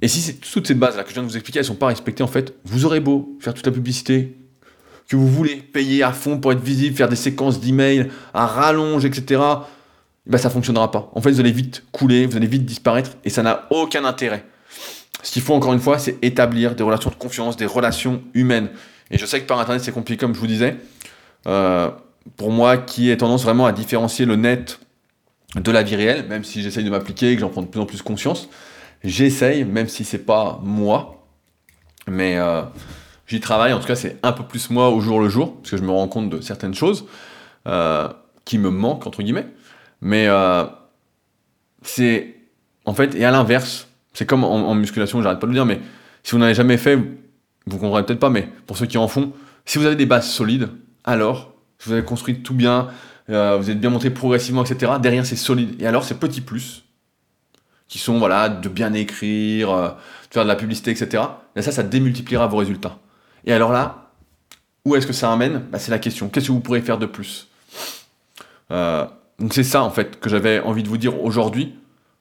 [0.00, 2.22] Et si toutes ces bases-là que je viens de vous expliquer, elles sont pas respectées,
[2.22, 4.36] en fait, vous aurez beau faire toute la publicité
[5.08, 9.04] que vous voulez, payer à fond pour être visible, faire des séquences d'emails à rallonge,
[9.04, 9.40] etc.
[10.26, 11.10] Ben, ça fonctionnera pas.
[11.14, 14.44] En fait, vous allez vite couler, vous allez vite disparaître et ça n'a aucun intérêt.
[15.22, 18.68] Ce qu'il faut encore une fois, c'est établir des relations de confiance, des relations humaines.
[19.10, 20.76] Et je sais que par Internet, c'est compliqué, comme je vous disais.
[21.46, 21.90] Euh,
[22.36, 24.80] pour moi, qui ai tendance vraiment à différencier le net
[25.54, 27.80] de la vie réelle, même si j'essaye de m'appliquer et que j'en prends de plus
[27.80, 28.48] en plus conscience,
[29.04, 31.26] j'essaye, même si c'est pas moi,
[32.08, 32.62] mais euh,
[33.26, 33.72] j'y travaille.
[33.72, 35.82] En tout cas, c'est un peu plus moi au jour le jour, parce que je
[35.82, 37.06] me rends compte de certaines choses
[37.66, 38.08] euh,
[38.44, 39.46] qui me manquent entre guillemets.
[40.02, 40.28] Mais
[41.82, 42.36] c'est
[42.84, 43.85] en fait, et à l'inverse,
[44.16, 45.78] c'est comme en, musculation, j'arrête pas de le dire, mais
[46.22, 49.34] si vous n'avez jamais fait, vous comprendrez peut-être pas, mais pour ceux qui en font,
[49.66, 50.70] si vous avez des bases solides,
[51.04, 52.88] alors, si vous avez construit tout bien,
[53.28, 55.82] euh, vous êtes bien monté progressivement, etc., derrière c'est solide.
[55.82, 56.84] Et alors, ces petits plus,
[57.88, 61.22] qui sont, voilà, de bien écrire, euh, de faire de la publicité, etc.,
[61.54, 62.98] et ça, ça démultipliera vos résultats.
[63.44, 64.12] Et alors là,
[64.86, 65.66] où est-ce que ça amène?
[65.70, 66.30] Bah, C'est la question.
[66.30, 67.48] Qu'est-ce que vous pourrez faire de plus?
[68.70, 69.04] Euh,
[69.38, 71.74] Donc c'est ça, en fait, que j'avais envie de vous dire aujourd'hui,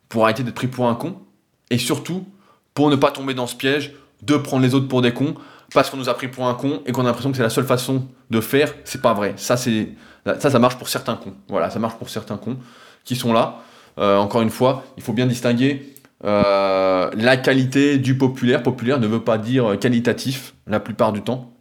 [0.10, 1.22] pour arrêter d'être pris pour un con,
[1.70, 2.26] et surtout,
[2.74, 5.36] pour ne pas tomber dans ce piège de prendre les autres pour des cons,
[5.74, 7.50] parce qu'on nous a pris pour un con et qu'on a l'impression que c'est la
[7.50, 9.34] seule façon de faire, c'est pas vrai.
[9.38, 9.90] Ça, c'est,
[10.26, 11.34] ça, ça marche pour certains cons.
[11.50, 12.58] Voilà, ça marche pour certains cons
[13.04, 13.62] qui sont là.
[13.98, 18.64] Euh, encore une fois, il faut bien distinguer euh, la qualité du populaire.
[18.64, 21.54] Populaire ne veut pas dire qualitatif la plupart du temps,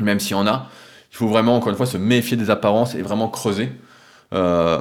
[0.00, 0.68] même s'il y en a.
[1.12, 3.72] Il faut vraiment, encore une fois, se méfier des apparences et vraiment creuser.
[4.32, 4.80] Euh,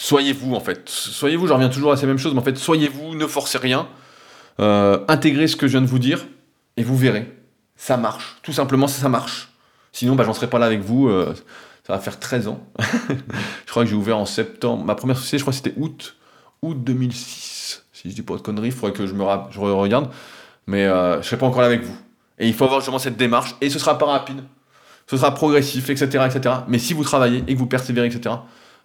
[0.00, 0.88] soyez vous, en fait.
[0.88, 3.26] Soyez vous, je reviens toujours à ces mêmes choses, mais en fait, soyez vous, ne
[3.26, 3.88] forcez rien.
[4.58, 6.26] intégrez ce que je viens de vous dire
[6.76, 7.32] et vous verrez.
[7.76, 8.36] Ça marche.
[8.42, 9.48] Tout simplement, ça, marche.
[9.92, 11.10] Sinon, bah, j'en serais pas là avec vous.
[11.86, 12.60] ça va faire 13 ans.
[13.08, 14.84] je crois que j'ai ouvert en septembre.
[14.84, 16.16] Ma première société, je crois que c'était août,
[16.62, 17.58] août 2006
[18.02, 20.10] si je dis pas de conneries, il faudrait que je me je regarde.
[20.66, 21.96] Mais euh, je serai pas encore là avec vous.
[22.38, 23.56] Et il faut avoir justement cette démarche.
[23.60, 24.44] Et ce sera pas rapide.
[25.08, 26.54] Ce sera progressif, etc., etc.
[26.68, 28.36] Mais si vous travaillez et que vous persévérez, etc.,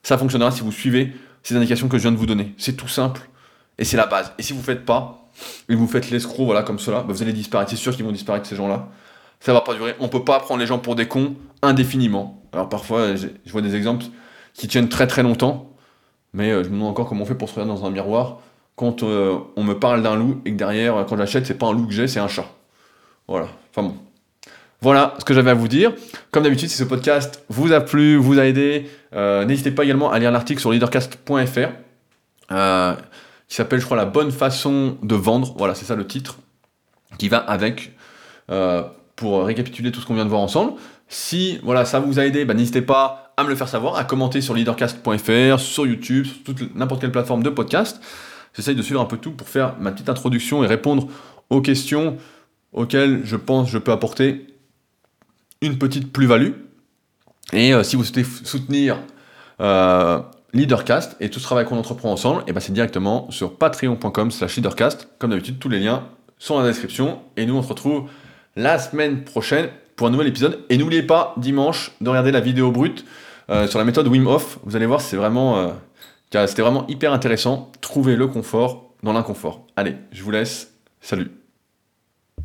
[0.03, 2.53] ça fonctionnera si vous suivez ces indications que je viens de vous donner.
[2.57, 3.21] C'est tout simple.
[3.77, 4.33] Et c'est la base.
[4.37, 5.29] Et si vous ne faites pas,
[5.67, 7.71] et vous faites l'escroc, voilà, comme cela, bah, vous allez disparaître.
[7.71, 8.89] C'est sûr qu'ils vont disparaître, ces gens-là.
[9.39, 9.95] Ça va pas durer.
[9.99, 12.41] On peut pas prendre les gens pour des cons indéfiniment.
[12.53, 14.05] Alors parfois, je vois des exemples
[14.53, 15.69] qui tiennent très très longtemps.
[16.33, 18.39] Mais euh, je me demande encore comment on fait pour se regarder dans un miroir
[18.75, 21.73] quand euh, on me parle d'un loup et que derrière, quand j'achète, c'est pas un
[21.73, 22.45] loup que j'ai, c'est un chat.
[23.27, 23.47] Voilà.
[23.69, 23.95] Enfin bon.
[24.81, 25.93] Voilà ce que j'avais à vous dire.
[26.31, 30.19] Comme d'habitude, si ce podcast vous a plu, vous a aidé, n'hésitez pas également à
[30.19, 31.59] lire l'article sur leadercast.fr
[32.51, 32.95] euh,
[33.47, 35.53] qui s'appelle, je crois, La bonne façon de vendre.
[35.57, 36.37] Voilà, c'est ça le titre
[37.17, 37.91] qui va avec
[39.15, 40.73] pour récapituler tout ce qu'on vient de voir ensemble.
[41.07, 44.03] Si voilà, ça vous a aidé, bah, n'hésitez pas à me le faire savoir, à
[44.03, 48.01] commenter sur leadercast.fr, sur YouTube, sur n'importe quelle plateforme de podcast.
[48.55, 51.07] J'essaye de suivre un peu tout pour faire ma petite introduction et répondre
[51.49, 52.17] aux questions
[52.71, 54.47] auxquelles je pense je peux apporter
[55.61, 56.51] une petite plus-value.
[57.51, 58.99] Et euh, si vous souhaitez soutenir
[59.59, 60.19] euh,
[60.53, 64.31] Leadercast et tout ce travail qu'on entreprend ensemble, et eh ben c'est directement sur patreon.com
[64.31, 65.09] slash leadercast.
[65.19, 66.03] Comme d'habitude, tous les liens
[66.39, 67.19] sont dans la description.
[67.37, 68.09] Et nous, on se retrouve
[68.55, 70.59] la semaine prochaine pour un nouvel épisode.
[70.69, 73.05] Et n'oubliez pas, dimanche, de regarder la vidéo brute
[73.49, 74.59] euh, sur la méthode Wim Hof.
[74.63, 75.73] Vous allez voir, c'est vraiment
[76.31, 77.71] c'était vraiment hyper intéressant.
[77.79, 79.67] Trouver le confort dans l'inconfort.
[79.75, 80.73] Allez, je vous laisse.
[80.99, 81.42] Salut.